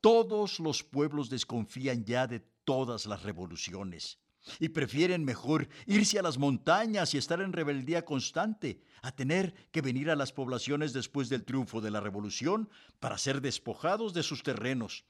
todos 0.00 0.60
los 0.60 0.82
pueblos 0.82 1.30
desconfían 1.30 2.04
ya 2.04 2.26
de 2.26 2.40
todas 2.64 3.06
las 3.06 3.22
revoluciones 3.22 4.18
y 4.58 4.68
prefieren 4.70 5.24
mejor 5.24 5.68
irse 5.86 6.18
a 6.18 6.22
las 6.22 6.38
montañas 6.38 7.14
y 7.14 7.18
estar 7.18 7.40
en 7.40 7.52
rebeldía 7.52 8.04
constante, 8.04 8.80
a 9.02 9.12
tener 9.12 9.54
que 9.70 9.82
venir 9.82 10.10
a 10.10 10.16
las 10.16 10.32
poblaciones 10.32 10.92
después 10.92 11.28
del 11.28 11.44
triunfo 11.44 11.80
de 11.80 11.90
la 11.90 12.00
revolución 12.00 12.68
para 13.00 13.18
ser 13.18 13.40
despojados 13.40 14.14
de 14.14 14.22
sus 14.22 14.42
terrenos, 14.42 15.04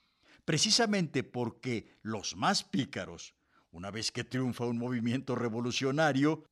precisamente 0.45 1.23
porque 1.23 1.99
los 2.02 2.37
más 2.37 2.64
pícaros, 2.64 3.35
una 3.78 3.92
vez 3.92 4.11
que 4.11 4.25
triunfa 4.25 4.64
un 4.64 4.76
movimiento 4.76 5.37
revolucionario, 5.37 6.44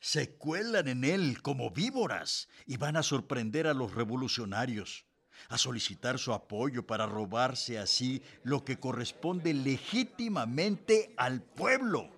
se 0.00 0.34
cuelan 0.34 0.88
en 0.88 1.04
él 1.04 1.40
como 1.40 1.70
víboras 1.70 2.48
y 2.66 2.76
van 2.76 2.96
a 2.96 3.04
sorprender 3.04 3.68
a 3.68 3.74
los 3.74 3.94
revolucionarios 3.94 5.06
a 5.48 5.58
solicitar 5.58 6.18
su 6.18 6.32
apoyo 6.32 6.84
para 6.86 7.06
robarse 7.06 7.78
así 7.78 8.22
lo 8.42 8.64
que 8.64 8.80
corresponde 8.80 9.54
legítimamente 9.54 11.14
al 11.16 11.40
pueblo. 11.42 12.15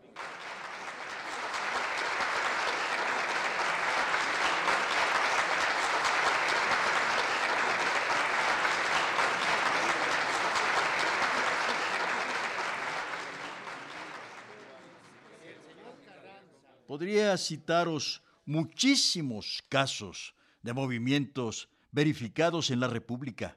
Podría 16.98 17.36
citaros 17.36 18.24
muchísimos 18.44 19.62
casos 19.68 20.34
de 20.62 20.72
movimientos 20.72 21.68
verificados 21.92 22.72
en 22.72 22.80
la 22.80 22.88
República. 22.88 23.56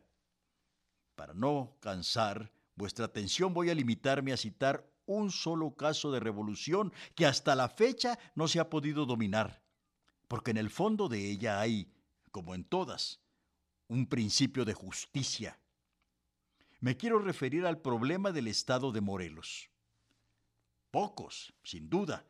Para 1.15 1.33
no 1.33 1.75
cansar 1.79 2.51
vuestra 2.75 3.05
atención 3.05 3.51
voy 3.51 3.71
a 3.71 3.73
limitarme 3.73 4.31
a 4.31 4.37
citar 4.37 4.87
un 5.07 5.31
solo 5.31 5.75
caso 5.75 6.11
de 6.11 6.19
revolución 6.19 6.93
que 7.15 7.25
hasta 7.25 7.55
la 7.55 7.67
fecha 7.67 8.19
no 8.35 8.47
se 8.47 8.59
ha 8.59 8.69
podido 8.69 9.07
dominar, 9.07 9.63
porque 10.27 10.51
en 10.51 10.57
el 10.57 10.69
fondo 10.69 11.09
de 11.09 11.27
ella 11.31 11.59
hay, 11.59 11.91
como 12.29 12.53
en 12.53 12.63
todas, 12.63 13.21
un 13.87 14.05
principio 14.05 14.65
de 14.65 14.75
justicia. 14.75 15.57
Me 16.79 16.95
quiero 16.95 17.17
referir 17.17 17.65
al 17.65 17.79
problema 17.79 18.31
del 18.31 18.47
Estado 18.49 18.91
de 18.91 19.01
Morelos. 19.01 19.67
Pocos, 20.91 21.55
sin 21.63 21.89
duda, 21.89 22.23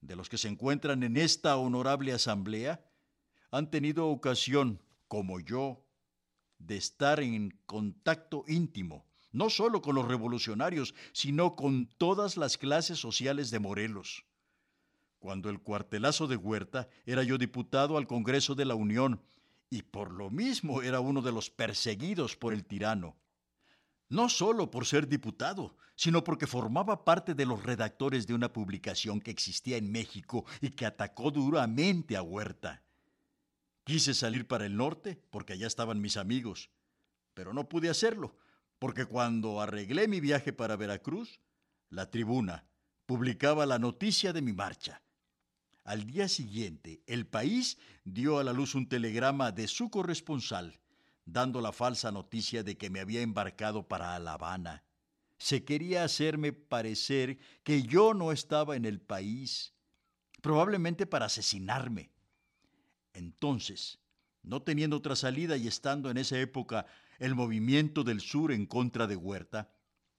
de 0.00 0.16
los 0.16 0.28
que 0.28 0.38
se 0.38 0.48
encuentran 0.48 1.02
en 1.02 1.16
esta 1.16 1.56
honorable 1.56 2.12
asamblea 2.12 2.84
han 3.50 3.70
tenido 3.70 4.08
ocasión 4.08 4.80
como 5.08 5.40
yo, 5.40 5.84
de 6.58 6.76
estar 6.76 7.20
en 7.20 7.58
contacto 7.66 8.44
íntimo, 8.46 9.04
no 9.32 9.50
solo 9.50 9.82
con 9.82 9.94
los 9.94 10.06
revolucionarios, 10.06 10.94
sino 11.12 11.56
con 11.56 11.86
todas 11.98 12.36
las 12.36 12.58
clases 12.58 12.98
sociales 12.98 13.50
de 13.50 13.58
Morelos. 13.58 14.24
Cuando 15.18 15.50
el 15.50 15.60
cuartelazo 15.60 16.26
de 16.26 16.36
Huerta 16.36 16.88
era 17.06 17.22
yo 17.22 17.38
diputado 17.38 17.98
al 17.98 18.06
Congreso 18.06 18.54
de 18.54 18.64
la 18.64 18.74
Unión 18.74 19.20
y 19.68 19.82
por 19.82 20.12
lo 20.12 20.30
mismo 20.30 20.82
era 20.82 21.00
uno 21.00 21.22
de 21.22 21.32
los 21.32 21.50
perseguidos 21.50 22.36
por 22.36 22.52
el 22.52 22.64
tirano. 22.64 23.16
No 24.10 24.28
solo 24.28 24.70
por 24.70 24.86
ser 24.86 25.06
diputado, 25.08 25.76
sino 25.94 26.24
porque 26.24 26.48
formaba 26.48 27.04
parte 27.04 27.34
de 27.34 27.46
los 27.46 27.62
redactores 27.62 28.26
de 28.26 28.34
una 28.34 28.52
publicación 28.52 29.20
que 29.20 29.30
existía 29.30 29.76
en 29.76 29.92
México 29.92 30.44
y 30.60 30.70
que 30.70 30.84
atacó 30.84 31.30
duramente 31.30 32.16
a 32.16 32.22
Huerta. 32.22 32.82
Quise 33.84 34.12
salir 34.14 34.48
para 34.48 34.66
el 34.66 34.76
norte 34.76 35.22
porque 35.30 35.52
allá 35.52 35.68
estaban 35.68 36.00
mis 36.00 36.16
amigos, 36.16 36.70
pero 37.34 37.54
no 37.54 37.68
pude 37.68 37.88
hacerlo, 37.88 38.36
porque 38.80 39.04
cuando 39.04 39.60
arreglé 39.60 40.08
mi 40.08 40.20
viaje 40.20 40.52
para 40.52 40.74
Veracruz, 40.74 41.38
la 41.88 42.10
tribuna 42.10 42.64
publicaba 43.06 43.64
la 43.64 43.78
noticia 43.78 44.32
de 44.32 44.42
mi 44.42 44.52
marcha. 44.52 45.02
Al 45.84 46.04
día 46.04 46.26
siguiente, 46.26 47.02
el 47.06 47.26
país 47.26 47.78
dio 48.04 48.40
a 48.40 48.44
la 48.44 48.52
luz 48.52 48.74
un 48.74 48.88
telegrama 48.88 49.52
de 49.52 49.68
su 49.68 49.88
corresponsal, 49.88 50.79
dando 51.32 51.60
la 51.60 51.72
falsa 51.72 52.10
noticia 52.10 52.62
de 52.62 52.76
que 52.76 52.90
me 52.90 53.00
había 53.00 53.22
embarcado 53.22 53.86
para 53.86 54.18
La 54.18 54.34
Habana. 54.34 54.84
Se 55.38 55.64
quería 55.64 56.04
hacerme 56.04 56.52
parecer 56.52 57.38
que 57.62 57.82
yo 57.82 58.14
no 58.14 58.32
estaba 58.32 58.76
en 58.76 58.84
el 58.84 59.00
país, 59.00 59.72
probablemente 60.42 61.06
para 61.06 61.26
asesinarme. 61.26 62.10
Entonces, 63.14 63.98
no 64.42 64.62
teniendo 64.62 64.96
otra 64.96 65.16
salida 65.16 65.56
y 65.56 65.66
estando 65.66 66.10
en 66.10 66.18
esa 66.18 66.38
época 66.38 66.86
el 67.18 67.34
movimiento 67.34 68.04
del 68.04 68.20
sur 68.20 68.52
en 68.52 68.66
contra 68.66 69.06
de 69.06 69.16
Huerta, 69.16 69.70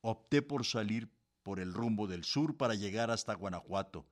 opté 0.02 0.41
por 0.41 0.65
salir 0.65 1.10
por 1.43 1.60
el 1.60 1.74
rumbo 1.74 2.08
del 2.08 2.24
sur 2.24 2.58
para 2.58 2.76
llegar 2.76 3.12
hasta 3.12 3.34
Guanajuato, 3.34 4.08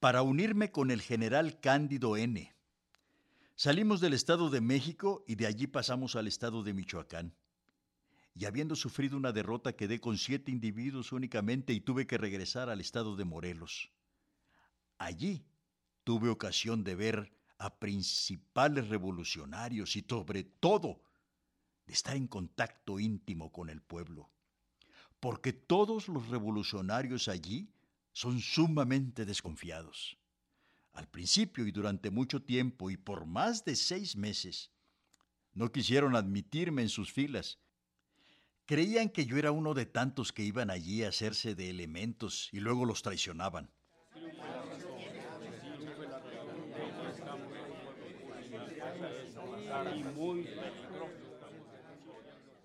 para 0.00 0.22
unirme 0.22 0.70
con 0.70 0.90
el 0.90 1.02
general 1.02 1.60
Cándido 1.60 2.16
N. 2.16 2.54
Salimos 3.56 4.00
del 4.00 4.14
Estado 4.14 4.50
de 4.50 4.60
México 4.60 5.24
y 5.28 5.36
de 5.36 5.46
allí 5.46 5.68
pasamos 5.68 6.16
al 6.16 6.26
Estado 6.26 6.64
de 6.64 6.74
Michoacán. 6.74 7.36
Y 8.34 8.46
habiendo 8.46 8.74
sufrido 8.74 9.16
una 9.16 9.30
derrota 9.30 9.76
quedé 9.76 10.00
con 10.00 10.18
siete 10.18 10.50
individuos 10.50 11.12
únicamente 11.12 11.72
y 11.72 11.80
tuve 11.80 12.04
que 12.04 12.18
regresar 12.18 12.68
al 12.68 12.80
Estado 12.80 13.14
de 13.14 13.24
Morelos. 13.24 13.92
Allí 14.98 15.46
tuve 16.02 16.30
ocasión 16.30 16.82
de 16.82 16.96
ver 16.96 17.32
a 17.58 17.78
principales 17.78 18.88
revolucionarios 18.88 19.94
y 19.94 20.04
sobre 20.08 20.42
todo 20.42 21.00
de 21.86 21.92
estar 21.92 22.16
en 22.16 22.26
contacto 22.26 22.98
íntimo 22.98 23.52
con 23.52 23.70
el 23.70 23.80
pueblo. 23.80 24.30
Porque 25.20 25.52
todos 25.52 26.08
los 26.08 26.28
revolucionarios 26.28 27.28
allí 27.28 27.72
son 28.10 28.40
sumamente 28.40 29.24
desconfiados. 29.24 30.18
Al 30.94 31.08
principio 31.08 31.66
y 31.66 31.72
durante 31.72 32.10
mucho 32.10 32.42
tiempo 32.42 32.88
y 32.88 32.96
por 32.96 33.26
más 33.26 33.64
de 33.64 33.74
seis 33.74 34.16
meses, 34.16 34.70
no 35.52 35.70
quisieron 35.70 36.14
admitirme 36.14 36.82
en 36.82 36.88
sus 36.88 37.12
filas. 37.12 37.58
Creían 38.64 39.08
que 39.08 39.26
yo 39.26 39.36
era 39.36 39.50
uno 39.50 39.74
de 39.74 39.86
tantos 39.86 40.32
que 40.32 40.44
iban 40.44 40.70
allí 40.70 41.02
a 41.02 41.08
hacerse 41.08 41.54
de 41.54 41.68
elementos 41.68 42.48
y 42.52 42.60
luego 42.60 42.84
los 42.84 43.02
traicionaban. 43.02 43.70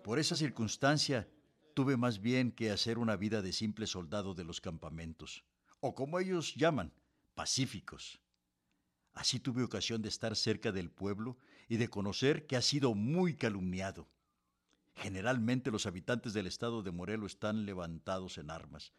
Por 0.03 0.19
esa 0.19 0.35
circunstancia, 0.35 1.27
tuve 1.73 1.97
más 1.97 2.21
bien 2.21 2.51
que 2.51 2.71
hacer 2.71 2.97
una 2.97 3.15
vida 3.15 3.41
de 3.41 3.53
simple 3.53 3.87
soldado 3.87 4.33
de 4.33 4.43
los 4.43 4.61
campamentos, 4.61 5.43
o 5.79 5.95
como 5.95 6.19
ellos 6.19 6.55
llaman, 6.55 6.93
pacíficos. 7.39 8.19
Así 9.13 9.39
tuve 9.39 9.63
ocasión 9.63 10.02
de 10.02 10.10
estar 10.10 10.36
cerca 10.36 10.73
del 10.73 10.91
pueblo 10.91 11.38
y 11.69 11.78
de 11.78 11.88
conocer 11.88 12.47
que 12.47 12.58
ha 12.58 12.62
sido 12.62 12.95
muy 12.95 13.38
calumniado. 13.38 14.10
Generalmente 14.93 15.71
los 15.71 15.86
habitantes 15.86 16.34
del 16.34 16.47
estado 16.47 16.84
de 16.84 16.91
Morelos 16.91 17.36
están 17.36 17.65
levantados 17.65 18.39
en 18.39 18.52
armas, 18.52 18.91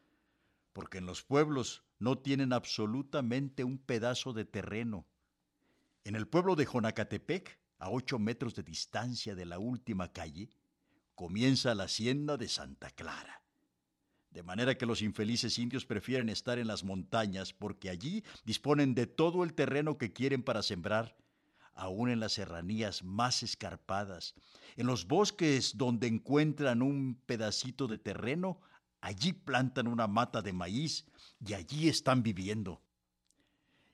porque 0.72 0.96
en 0.96 1.04
los 1.04 1.22
pueblos 1.22 1.84
no 1.98 2.16
tienen 2.16 2.54
absolutamente 2.54 3.62
un 3.62 3.76
pedazo 3.76 4.32
de 4.32 4.46
terreno. 4.46 5.04
En 6.04 6.16
el 6.16 6.26
pueblo 6.26 6.56
de 6.56 6.64
Jonacatepec 6.64 7.60
a 7.78 7.90
ocho 7.90 8.18
metros 8.18 8.54
de 8.54 8.62
distancia 8.62 9.34
de 9.34 9.44
la 9.44 9.58
última 9.58 10.14
calle, 10.14 10.48
comienza 11.14 11.74
la 11.74 11.84
hacienda 11.84 12.38
de 12.38 12.48
Santa 12.48 12.90
Clara. 12.90 13.39
De 14.30 14.42
manera 14.44 14.78
que 14.78 14.86
los 14.86 15.02
infelices 15.02 15.58
indios 15.58 15.84
prefieren 15.84 16.28
estar 16.28 16.58
en 16.58 16.68
las 16.68 16.84
montañas 16.84 17.52
porque 17.52 17.90
allí 17.90 18.22
disponen 18.44 18.94
de 18.94 19.06
todo 19.06 19.42
el 19.42 19.54
terreno 19.54 19.98
que 19.98 20.12
quieren 20.12 20.42
para 20.42 20.62
sembrar, 20.62 21.16
aún 21.74 22.10
en 22.10 22.20
las 22.20 22.34
serranías 22.34 23.02
más 23.02 23.42
escarpadas, 23.42 24.34
en 24.76 24.86
los 24.86 25.06
bosques 25.06 25.76
donde 25.76 26.06
encuentran 26.06 26.82
un 26.82 27.20
pedacito 27.26 27.88
de 27.88 27.98
terreno, 27.98 28.60
allí 29.00 29.32
plantan 29.32 29.88
una 29.88 30.06
mata 30.06 30.42
de 30.42 30.52
maíz 30.52 31.06
y 31.44 31.54
allí 31.54 31.88
están 31.88 32.22
viviendo. 32.22 32.82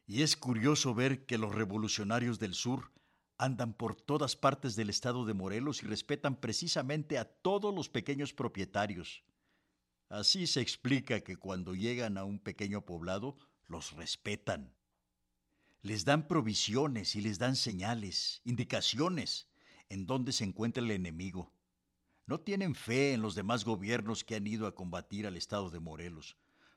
Y 0.06 0.22
es 0.22 0.36
curioso 0.36 0.94
ver 0.94 1.24
que 1.26 1.38
los 1.38 1.54
revolucionarios 1.54 2.38
del 2.38 2.54
sur 2.54 2.92
andan 3.38 3.72
por 3.72 3.94
todas 3.96 4.36
partes 4.36 4.76
del 4.76 4.90
estado 4.90 5.24
de 5.24 5.34
Morelos 5.34 5.82
y 5.82 5.86
respetan 5.86 6.36
precisamente 6.36 7.18
a 7.18 7.24
todos 7.24 7.74
los 7.74 7.88
pequeños 7.88 8.32
propietarios. 8.32 9.22
Así 10.08 10.46
se 10.46 10.60
explica 10.60 11.20
que 11.20 11.36
cuando 11.36 11.74
llegan 11.74 12.16
a 12.16 12.24
un 12.24 12.38
pequeño 12.38 12.84
poblado, 12.84 13.36
los 13.66 13.92
respetan. 13.92 14.72
Les 15.82 16.04
dan 16.04 16.28
provisiones 16.28 17.16
y 17.16 17.20
les 17.20 17.38
dan 17.38 17.56
señales, 17.56 18.40
indicaciones 18.44 19.48
en 19.88 20.06
dónde 20.06 20.32
se 20.32 20.44
encuentra 20.44 20.82
el 20.82 20.90
enemigo. 20.90 21.52
No 22.26 22.40
tienen 22.40 22.74
fe 22.74 23.14
en 23.14 23.22
los 23.22 23.34
demás 23.34 23.64
gobiernos 23.64 24.24
que 24.24 24.36
han 24.36 24.46
ido 24.46 24.66
a 24.66 24.74
combatir 24.74 25.26
al 25.26 25.36
estado 25.36 25.70
de 25.70 25.80
Morelos, 25.80 26.36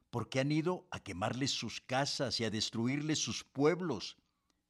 porque 0.10 0.40
han 0.40 0.52
ido 0.52 0.88
a 0.92 1.00
quemarles 1.00 1.52
sus 1.52 1.82
casas 1.82 2.40
y 2.40 2.46
a 2.46 2.52
destruirles 2.52 3.20
sus 3.20 3.44
pueblos. 3.44 4.18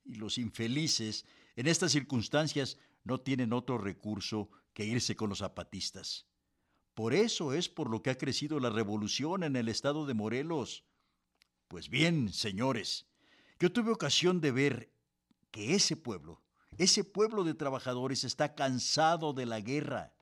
Y 0.06 0.16
los 0.16 0.38
infelices, 0.38 1.26
en 1.56 1.68
estas 1.68 1.92
circunstancias, 1.92 2.78
no 3.04 3.20
tienen 3.20 3.54
otro 3.54 3.78
recurso 3.78 4.50
que 4.74 4.86
irse 4.86 5.16
con 5.16 5.30
los 5.30 5.40
zapatistas. 5.40 6.29
Por 7.00 7.14
eso 7.14 7.54
es 7.54 7.70
por 7.70 7.90
lo 7.90 8.04
que 8.04 8.10
ha 8.10 8.18
crecido 8.18 8.60
la 8.60 8.70
revolución 8.70 9.46
en 9.46 9.56
el 9.56 9.70
estado 9.70 10.06
de 10.06 10.14
Morelos. 10.14 10.84
Pues 11.70 11.88
bien, 11.88 12.34
señores, 12.34 13.06
yo 13.58 13.72
tuve 13.72 13.92
ocasión 13.92 14.42
de 14.42 14.52
ver 14.52 14.92
que 15.50 15.76
ese 15.76 15.96
pueblo, 15.96 16.42
ese 16.78 17.06
pueblo 17.06 17.46
de 17.46 17.54
trabajadores 17.54 18.26
está 18.26 18.54
cansado 18.54 19.32
de 19.32 19.46
la 19.46 19.62
guerra. 19.62 20.14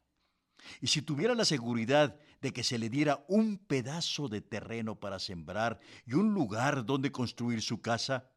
Y 0.80 0.86
si 0.86 1.02
tuviera 1.02 1.34
la 1.34 1.46
seguridad 1.46 2.20
de 2.42 2.54
que 2.54 2.64
se 2.64 2.78
le 2.78 2.92
diera 2.92 3.26
un 3.28 3.58
pedazo 3.58 4.30
de 4.30 4.42
terreno 4.42 5.00
para 5.00 5.18
sembrar 5.18 5.80
y 6.06 6.14
un 6.14 6.36
lugar 6.36 6.86
donde 6.86 7.12
construir 7.12 7.64
su 7.64 7.82
casa, 7.82 8.30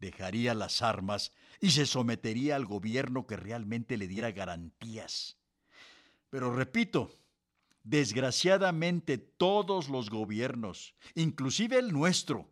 dejaría 0.00 0.54
las 0.54 0.82
armas 0.82 1.30
y 1.60 1.70
se 1.70 1.86
sometería 1.86 2.56
al 2.56 2.66
gobierno 2.66 3.28
que 3.28 3.36
realmente 3.36 3.96
le 3.96 4.08
diera 4.08 4.32
garantías. 4.32 5.38
Pero 6.30 6.52
repito, 6.52 7.12
Desgraciadamente 7.82 9.18
todos 9.18 9.88
los 9.88 10.10
gobiernos, 10.10 10.94
inclusive 11.14 11.78
el 11.78 11.92
nuestro, 11.92 12.50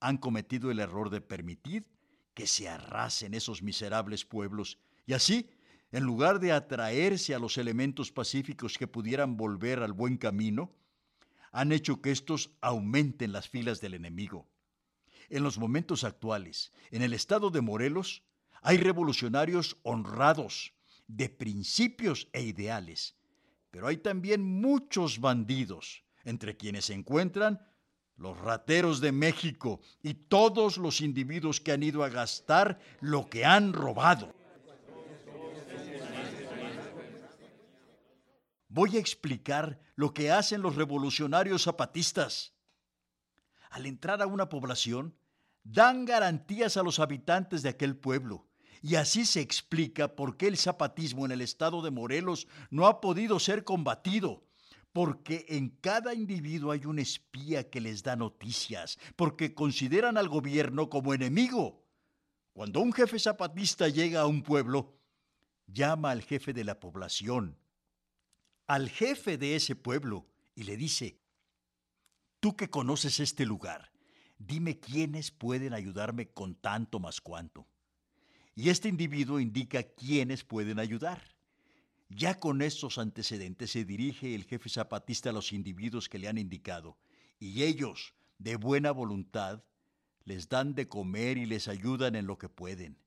han 0.00 0.16
cometido 0.16 0.70
el 0.70 0.80
error 0.80 1.10
de 1.10 1.20
permitir 1.20 1.86
que 2.34 2.46
se 2.46 2.68
arrasen 2.68 3.34
esos 3.34 3.62
miserables 3.62 4.24
pueblos 4.24 4.78
y 5.06 5.12
así, 5.12 5.50
en 5.92 6.04
lugar 6.04 6.40
de 6.40 6.52
atraerse 6.52 7.34
a 7.34 7.38
los 7.38 7.58
elementos 7.58 8.12
pacíficos 8.12 8.78
que 8.78 8.86
pudieran 8.86 9.36
volver 9.36 9.82
al 9.82 9.92
buen 9.92 10.16
camino, 10.16 10.72
han 11.52 11.72
hecho 11.72 12.00
que 12.00 12.10
estos 12.12 12.50
aumenten 12.60 13.32
las 13.32 13.48
filas 13.48 13.80
del 13.80 13.94
enemigo. 13.94 14.48
En 15.28 15.42
los 15.42 15.58
momentos 15.58 16.04
actuales, 16.04 16.72
en 16.90 17.02
el 17.02 17.12
estado 17.12 17.50
de 17.50 17.60
Morelos, 17.60 18.22
hay 18.62 18.76
revolucionarios 18.76 19.78
honrados, 19.82 20.72
de 21.06 21.28
principios 21.28 22.28
e 22.32 22.42
ideales, 22.42 23.16
pero 23.70 23.86
hay 23.86 23.98
también 23.98 24.42
muchos 24.42 25.20
bandidos, 25.20 26.04
entre 26.24 26.56
quienes 26.56 26.86
se 26.86 26.94
encuentran 26.94 27.66
los 28.16 28.38
rateros 28.38 29.00
de 29.00 29.12
México 29.12 29.80
y 30.02 30.14
todos 30.14 30.76
los 30.76 31.00
individuos 31.00 31.60
que 31.60 31.72
han 31.72 31.82
ido 31.82 32.04
a 32.04 32.10
gastar 32.10 32.78
lo 33.00 33.30
que 33.30 33.44
han 33.44 33.72
robado. 33.72 34.34
Voy 38.68 38.96
a 38.96 39.00
explicar 39.00 39.80
lo 39.96 40.12
que 40.12 40.30
hacen 40.30 40.62
los 40.62 40.76
revolucionarios 40.76 41.64
zapatistas. 41.64 42.54
Al 43.70 43.86
entrar 43.86 44.20
a 44.20 44.26
una 44.26 44.48
población, 44.48 45.16
dan 45.64 46.04
garantías 46.04 46.76
a 46.76 46.82
los 46.82 46.98
habitantes 46.98 47.62
de 47.62 47.70
aquel 47.70 47.96
pueblo 47.96 48.49
y 48.82 48.94
así 48.94 49.26
se 49.26 49.40
explica 49.40 50.16
por 50.16 50.36
qué 50.36 50.48
el 50.48 50.56
zapatismo 50.56 51.26
en 51.26 51.32
el 51.32 51.42
estado 51.42 51.82
de 51.82 51.90
Morelos 51.90 52.46
no 52.70 52.86
ha 52.86 53.00
podido 53.00 53.38
ser 53.38 53.64
combatido. 53.64 54.44
Porque 54.92 55.46
en 55.48 55.68
cada 55.68 56.14
individuo 56.14 56.72
hay 56.72 56.84
un 56.84 56.98
espía 56.98 57.70
que 57.70 57.80
les 57.80 58.02
da 58.02 58.16
noticias, 58.16 58.98
porque 59.14 59.54
consideran 59.54 60.16
al 60.16 60.28
gobierno 60.28 60.88
como 60.90 61.14
enemigo. 61.14 61.84
Cuando 62.52 62.80
un 62.80 62.92
jefe 62.92 63.18
zapatista 63.20 63.88
llega 63.88 64.22
a 64.22 64.26
un 64.26 64.42
pueblo, 64.42 64.98
llama 65.68 66.10
al 66.10 66.22
jefe 66.22 66.52
de 66.52 66.64
la 66.64 66.80
población, 66.80 67.56
al 68.66 68.88
jefe 68.88 69.38
de 69.38 69.54
ese 69.54 69.76
pueblo, 69.76 70.26
y 70.56 70.64
le 70.64 70.76
dice, 70.76 71.20
tú 72.40 72.56
que 72.56 72.68
conoces 72.68 73.20
este 73.20 73.46
lugar, 73.46 73.92
dime 74.38 74.80
quiénes 74.80 75.30
pueden 75.30 75.72
ayudarme 75.72 76.30
con 76.30 76.56
tanto 76.56 76.98
más 76.98 77.20
cuanto 77.20 77.68
y 78.54 78.68
este 78.68 78.88
individuo 78.88 79.40
indica 79.40 79.82
quiénes 79.82 80.44
pueden 80.44 80.78
ayudar. 80.78 81.22
Ya 82.08 82.40
con 82.40 82.60
estos 82.62 82.98
antecedentes 82.98 83.70
se 83.70 83.84
dirige 83.84 84.34
el 84.34 84.44
jefe 84.44 84.68
zapatista 84.68 85.30
a 85.30 85.32
los 85.32 85.52
individuos 85.52 86.08
que 86.08 86.18
le 86.18 86.28
han 86.28 86.38
indicado, 86.38 86.98
y 87.38 87.62
ellos, 87.62 88.14
de 88.38 88.56
buena 88.56 88.90
voluntad, 88.90 89.62
les 90.24 90.48
dan 90.48 90.74
de 90.74 90.88
comer 90.88 91.38
y 91.38 91.46
les 91.46 91.68
ayudan 91.68 92.16
en 92.16 92.26
lo 92.26 92.36
que 92.38 92.48
pueden. 92.48 92.98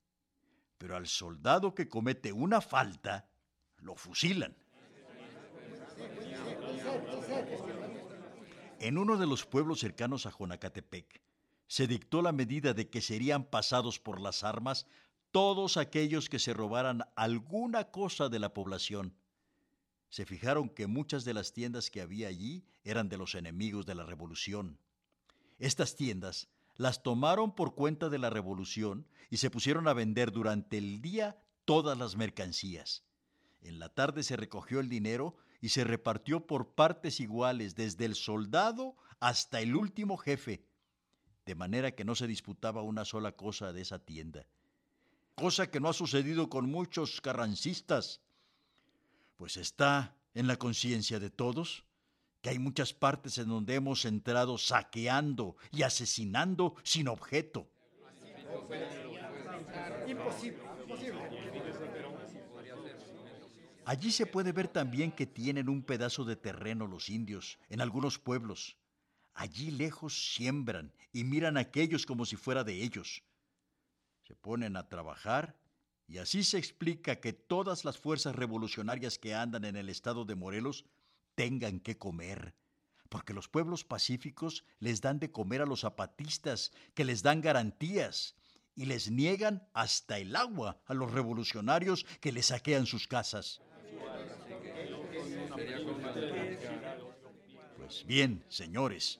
Pero 0.77 0.95
al 0.95 1.07
soldado 1.07 1.75
que 1.75 1.87
comete 1.87 2.31
una 2.31 2.61
falta, 2.61 3.29
lo 3.77 3.95
fusilan. 3.95 4.55
En 8.79 8.97
uno 8.97 9.17
de 9.17 9.27
los 9.27 9.45
pueblos 9.45 9.79
cercanos 9.79 10.25
a 10.25 10.31
Jonacatepec, 10.31 11.21
se 11.67 11.87
dictó 11.87 12.21
la 12.21 12.31
medida 12.31 12.73
de 12.73 12.89
que 12.89 13.01
serían 13.01 13.45
pasados 13.45 13.99
por 13.99 14.19
las 14.19 14.43
armas 14.43 14.85
todos 15.33 15.77
aquellos 15.77 16.29
que 16.29 16.37
se 16.37 16.53
robaran 16.53 17.01
alguna 17.15 17.85
cosa 17.85 18.29
de 18.29 18.37
la 18.37 18.53
población. 18.53 19.15
Se 20.09 20.27
fijaron 20.27 20.69
que 20.69 20.85
muchas 20.85 21.25
de 21.25 21.33
las 21.33 21.53
tiendas 21.53 21.89
que 21.89 22.01
había 22.01 22.27
allí 22.27 22.67
eran 22.83 23.09
de 23.09 23.17
los 23.17 23.33
enemigos 23.33 23.87
de 23.87 23.95
la 23.95 24.05
revolución. 24.05 24.77
Estas 25.57 25.95
tiendas 25.95 26.49
las 26.75 27.01
tomaron 27.01 27.55
por 27.55 27.73
cuenta 27.73 28.09
de 28.09 28.19
la 28.19 28.29
revolución 28.29 29.07
y 29.31 29.37
se 29.37 29.49
pusieron 29.49 29.87
a 29.87 29.93
vender 29.93 30.31
durante 30.31 30.77
el 30.77 31.01
día 31.01 31.41
todas 31.65 31.97
las 31.97 32.15
mercancías. 32.15 33.03
En 33.63 33.79
la 33.79 33.89
tarde 33.89 34.21
se 34.21 34.37
recogió 34.37 34.79
el 34.79 34.87
dinero 34.87 35.35
y 35.61 35.69
se 35.69 35.83
repartió 35.83 36.45
por 36.45 36.75
partes 36.75 37.19
iguales 37.19 37.73
desde 37.73 38.05
el 38.05 38.13
soldado 38.13 38.97
hasta 39.19 39.61
el 39.61 39.75
último 39.75 40.15
jefe, 40.17 40.63
de 41.47 41.55
manera 41.55 41.95
que 41.95 42.05
no 42.05 42.13
se 42.13 42.27
disputaba 42.27 42.83
una 42.83 43.03
sola 43.03 43.31
cosa 43.31 43.73
de 43.73 43.81
esa 43.81 43.97
tienda 43.97 44.45
cosa 45.35 45.69
que 45.69 45.79
no 45.79 45.89
ha 45.89 45.93
sucedido 45.93 46.49
con 46.49 46.69
muchos 46.69 47.21
carrancistas, 47.21 48.21
pues 49.37 49.57
está 49.57 50.15
en 50.33 50.47
la 50.47 50.57
conciencia 50.57 51.19
de 51.19 51.29
todos 51.29 51.83
que 52.41 52.49
hay 52.49 52.59
muchas 52.59 52.93
partes 52.93 53.37
en 53.37 53.47
donde 53.47 53.75
hemos 53.75 54.03
entrado 54.03 54.57
saqueando 54.57 55.55
y 55.71 55.83
asesinando 55.83 56.75
sin 56.83 57.07
objeto. 57.07 57.69
Allí 63.85 64.11
se 64.11 64.25
puede 64.25 64.51
ver 64.51 64.67
también 64.67 65.11
que 65.11 65.25
tienen 65.25 65.69
un 65.69 65.83
pedazo 65.83 66.25
de 66.25 66.35
terreno 66.35 66.85
los 66.85 67.09
indios 67.09 67.57
en 67.69 67.79
algunos 67.79 68.19
pueblos. 68.19 68.77
Allí 69.33 69.71
lejos 69.71 70.33
siembran 70.35 70.93
y 71.13 71.23
miran 71.23 71.55
a 71.55 71.61
aquellos 71.61 72.05
como 72.05 72.25
si 72.25 72.35
fuera 72.35 72.65
de 72.65 72.83
ellos 72.83 73.23
se 74.23 74.35
ponen 74.35 74.77
a 74.77 74.87
trabajar 74.87 75.55
y 76.07 76.17
así 76.17 76.43
se 76.43 76.57
explica 76.57 77.19
que 77.19 77.33
todas 77.33 77.85
las 77.85 77.97
fuerzas 77.97 78.35
revolucionarias 78.35 79.17
que 79.17 79.35
andan 79.35 79.65
en 79.65 79.75
el 79.75 79.89
estado 79.89 80.25
de 80.25 80.35
Morelos 80.35 80.85
tengan 81.35 81.79
que 81.79 81.97
comer, 81.97 82.53
porque 83.09 83.33
los 83.33 83.47
pueblos 83.47 83.83
pacíficos 83.83 84.65
les 84.79 85.01
dan 85.01 85.19
de 85.19 85.31
comer 85.31 85.61
a 85.61 85.65
los 85.65 85.81
zapatistas, 85.81 86.71
que 86.93 87.05
les 87.05 87.23
dan 87.23 87.41
garantías, 87.41 88.35
y 88.75 88.85
les 88.85 89.11
niegan 89.11 89.67
hasta 89.73 90.17
el 90.17 90.35
agua 90.35 90.81
a 90.85 90.93
los 90.93 91.11
revolucionarios 91.11 92.05
que 92.19 92.31
les 92.31 92.47
saquean 92.47 92.85
sus 92.85 93.07
casas. 93.07 93.61
Pues 97.77 98.05
bien, 98.05 98.43
señores, 98.49 99.19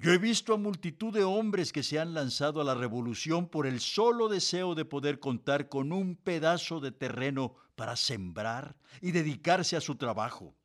yo 0.00 0.14
he 0.14 0.18
visto 0.18 0.54
a 0.54 0.56
multitud 0.56 1.12
de 1.12 1.24
hombres 1.24 1.72
que 1.72 1.82
se 1.82 1.98
han 1.98 2.14
lanzado 2.14 2.62
a 2.62 2.64
la 2.64 2.74
revolución 2.74 3.46
por 3.46 3.66
el 3.66 3.80
solo 3.80 4.28
deseo 4.30 4.74
de 4.74 4.86
poder 4.86 5.20
contar 5.20 5.68
con 5.68 5.92
un 5.92 6.16
pedazo 6.16 6.80
de 6.80 6.90
terreno 6.90 7.54
para 7.76 7.96
sembrar 7.96 8.76
y 9.02 9.10
dedicarse 9.10 9.76
a 9.76 9.80
su 9.82 9.96
trabajo. 9.96 10.56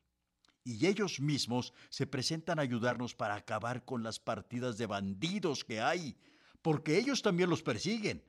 Y 0.64 0.86
ellos 0.86 1.20
mismos 1.20 1.74
se 1.90 2.06
presentan 2.06 2.58
a 2.58 2.62
ayudarnos 2.62 3.14
para 3.14 3.34
acabar 3.34 3.84
con 3.84 4.02
las 4.02 4.18
partidas 4.18 4.78
de 4.78 4.86
bandidos 4.86 5.64
que 5.64 5.82
hay, 5.82 6.16
porque 6.62 6.96
ellos 6.96 7.20
también 7.20 7.50
los 7.50 7.62
persiguen. 7.62 8.24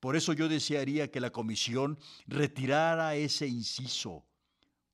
Por 0.00 0.16
eso 0.16 0.32
yo 0.32 0.48
desearía 0.48 1.12
que 1.12 1.20
la 1.20 1.30
comisión 1.30 1.96
retirara 2.26 3.14
ese 3.14 3.46
inciso, 3.46 4.26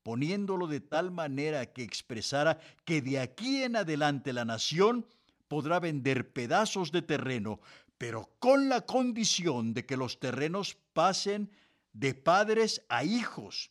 poniéndolo 0.02 0.66
de 0.66 0.80
tal 0.80 1.12
manera 1.12 1.72
que 1.72 1.82
expresara 1.82 2.58
que 2.84 3.00
de 3.00 3.20
aquí 3.20 3.62
en 3.62 3.76
adelante 3.76 4.34
la 4.34 4.44
nación 4.44 5.06
podrá 5.48 5.80
vender 5.80 6.32
pedazos 6.32 6.92
de 6.92 7.02
terreno, 7.02 7.60
pero 7.98 8.30
con 8.38 8.68
la 8.68 8.82
condición 8.82 9.72
de 9.74 9.86
que 9.86 9.96
los 9.96 10.20
terrenos 10.20 10.76
pasen 10.92 11.50
de 11.92 12.14
padres 12.14 12.82
a 12.88 13.04
hijos 13.04 13.70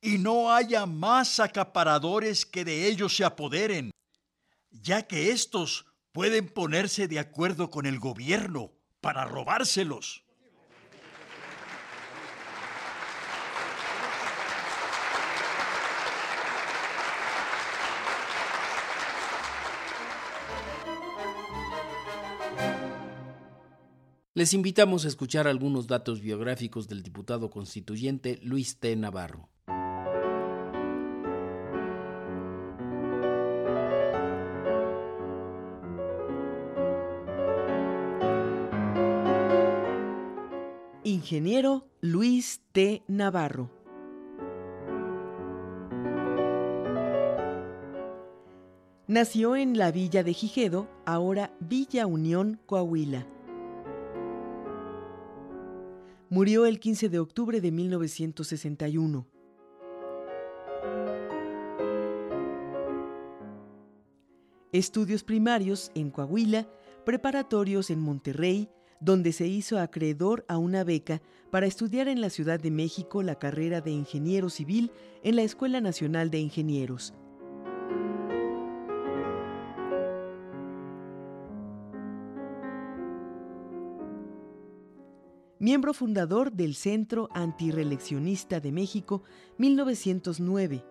y 0.00 0.18
no 0.18 0.52
haya 0.52 0.86
más 0.86 1.40
acaparadores 1.40 2.44
que 2.44 2.64
de 2.64 2.86
ellos 2.86 3.16
se 3.16 3.24
apoderen, 3.24 3.90
ya 4.70 5.06
que 5.06 5.30
éstos 5.30 5.86
pueden 6.12 6.48
ponerse 6.48 7.08
de 7.08 7.18
acuerdo 7.18 7.70
con 7.70 7.86
el 7.86 7.98
gobierno 7.98 8.72
para 9.00 9.24
robárselos. 9.24 10.25
Les 24.36 24.52
invitamos 24.52 25.06
a 25.06 25.08
escuchar 25.08 25.48
algunos 25.48 25.86
datos 25.86 26.20
biográficos 26.20 26.88
del 26.88 27.02
diputado 27.02 27.48
constituyente 27.48 28.38
Luis 28.42 28.78
T. 28.78 28.94
Navarro. 28.94 29.48
Ingeniero 41.02 41.88
Luis 42.02 42.60
T. 42.72 43.04
Navarro. 43.08 43.70
Nació 49.06 49.56
en 49.56 49.78
la 49.78 49.90
villa 49.90 50.22
de 50.22 50.34
Gijedo, 50.34 50.90
ahora 51.06 51.56
Villa 51.58 52.06
Unión, 52.06 52.60
Coahuila. 52.66 53.26
Murió 56.36 56.66
el 56.66 56.80
15 56.80 57.08
de 57.08 57.18
octubre 57.18 57.62
de 57.62 57.72
1961. 57.72 59.26
Estudios 64.70 65.24
primarios 65.24 65.90
en 65.94 66.10
Coahuila, 66.10 66.68
preparatorios 67.06 67.88
en 67.88 68.00
Monterrey, 68.00 68.68
donde 69.00 69.32
se 69.32 69.46
hizo 69.46 69.78
acreedor 69.78 70.44
a 70.46 70.58
una 70.58 70.84
beca 70.84 71.22
para 71.50 71.64
estudiar 71.64 72.06
en 72.06 72.20
la 72.20 72.28
Ciudad 72.28 72.60
de 72.60 72.70
México 72.70 73.22
la 73.22 73.38
carrera 73.38 73.80
de 73.80 73.92
ingeniero 73.92 74.50
civil 74.50 74.90
en 75.22 75.36
la 75.36 75.42
Escuela 75.42 75.80
Nacional 75.80 76.30
de 76.30 76.40
Ingenieros. 76.40 77.14
Miembro 85.66 85.92
fundador 85.92 86.52
del 86.52 86.76
Centro 86.76 87.28
Antireleccionista 87.34 88.60
de 88.60 88.70
México 88.70 89.24
1909. 89.58 90.84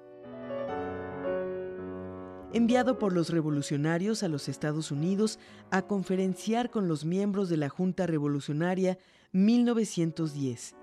Enviado 2.51 2.99
por 2.99 3.13
los 3.13 3.29
revolucionarios 3.29 4.21
a 4.21 4.27
los 4.27 4.49
Estados 4.49 4.91
Unidos 4.91 5.39
a 5.71 5.83
conferenciar 5.83 6.71
con 6.71 6.89
los 6.89 7.05
miembros 7.05 7.47
de 7.47 7.55
la 7.55 7.69
Junta 7.69 8.05
Revolucionaria 8.05 8.97
1910. 9.31 10.75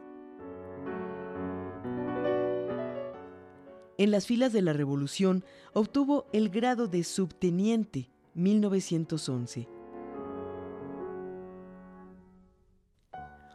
En 3.99 4.11
las 4.11 4.27
filas 4.27 4.55
de 4.55 4.63
la 4.63 4.73
Revolución 4.73 5.45
obtuvo 5.75 6.25
el 6.33 6.49
grado 6.49 6.89
de 6.89 7.05
subteniente 7.05 8.09
1911. 8.33 9.69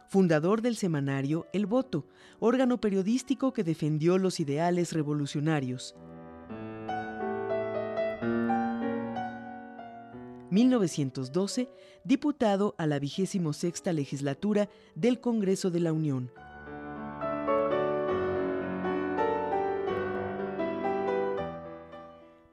Fundador 0.08 0.62
del 0.62 0.74
semanario 0.74 1.46
El 1.52 1.66
Voto, 1.66 2.06
órgano 2.40 2.80
periodístico 2.80 3.52
que 3.52 3.62
defendió 3.62 4.18
los 4.18 4.40
ideales 4.40 4.92
revolucionarios. 4.92 5.94
1912, 10.50 11.68
diputado 12.04 12.74
a 12.78 12.86
la 12.86 12.98
vigésimo 12.98 13.52
sexta 13.52 13.92
legislatura 13.92 14.70
del 14.94 15.20
Congreso 15.20 15.70
de 15.70 15.80
la 15.80 15.92
Unión. 15.92 16.32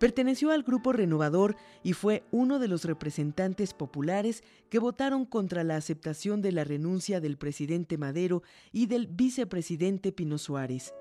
Perteneció 0.06 0.52
al 0.52 0.62
Grupo 0.62 0.94
Renovador 0.94 1.56
y 1.82 1.94
fue 1.94 2.22
uno 2.30 2.60
de 2.60 2.68
los 2.68 2.86
representantes 2.86 3.74
populares 3.74 4.44
que 4.70 4.78
votaron 4.78 5.26
contra 5.26 5.64
la 5.64 5.78
aceptación 5.78 6.44
de 6.44 6.52
la 6.52 6.64
renuncia 6.64 7.20
del 7.20 7.38
presidente 7.38 7.98
Madero 7.98 8.44
y 8.72 8.86
del 8.86 9.08
vicepresidente 9.08 10.12
Pino 10.12 10.38
Suárez. 10.38 10.94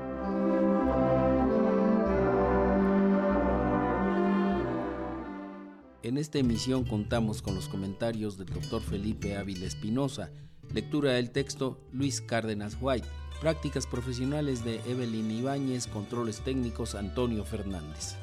En 6.03 6.17
esta 6.17 6.39
emisión 6.39 6.83
contamos 6.83 7.43
con 7.43 7.53
los 7.53 7.69
comentarios 7.69 8.35
del 8.35 8.47
doctor 8.47 8.81
Felipe 8.81 9.37
Ávila 9.37 9.67
Espinosa, 9.67 10.31
lectura 10.73 11.11
del 11.11 11.29
texto 11.29 11.79
Luis 11.91 12.21
Cárdenas 12.21 12.75
White, 12.81 13.07
prácticas 13.39 13.85
profesionales 13.85 14.63
de 14.63 14.81
Evelyn 14.87 15.29
Ibáñez, 15.29 15.85
controles 15.85 16.41
técnicos 16.41 16.95
Antonio 16.95 17.45
Fernández. 17.45 18.15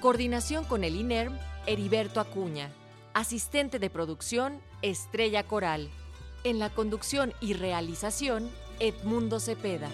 Coordinación 0.00 0.64
con 0.64 0.84
el 0.84 0.94
INERM, 0.94 1.36
Heriberto 1.66 2.20
Acuña. 2.20 2.70
Asistente 3.14 3.80
de 3.80 3.90
producción, 3.90 4.60
Estrella 4.80 5.42
Coral. 5.42 5.88
En 6.44 6.60
la 6.60 6.70
conducción 6.70 7.32
y 7.40 7.54
realización, 7.54 8.48
Edmundo 8.78 9.40
Cepeda. 9.40 9.88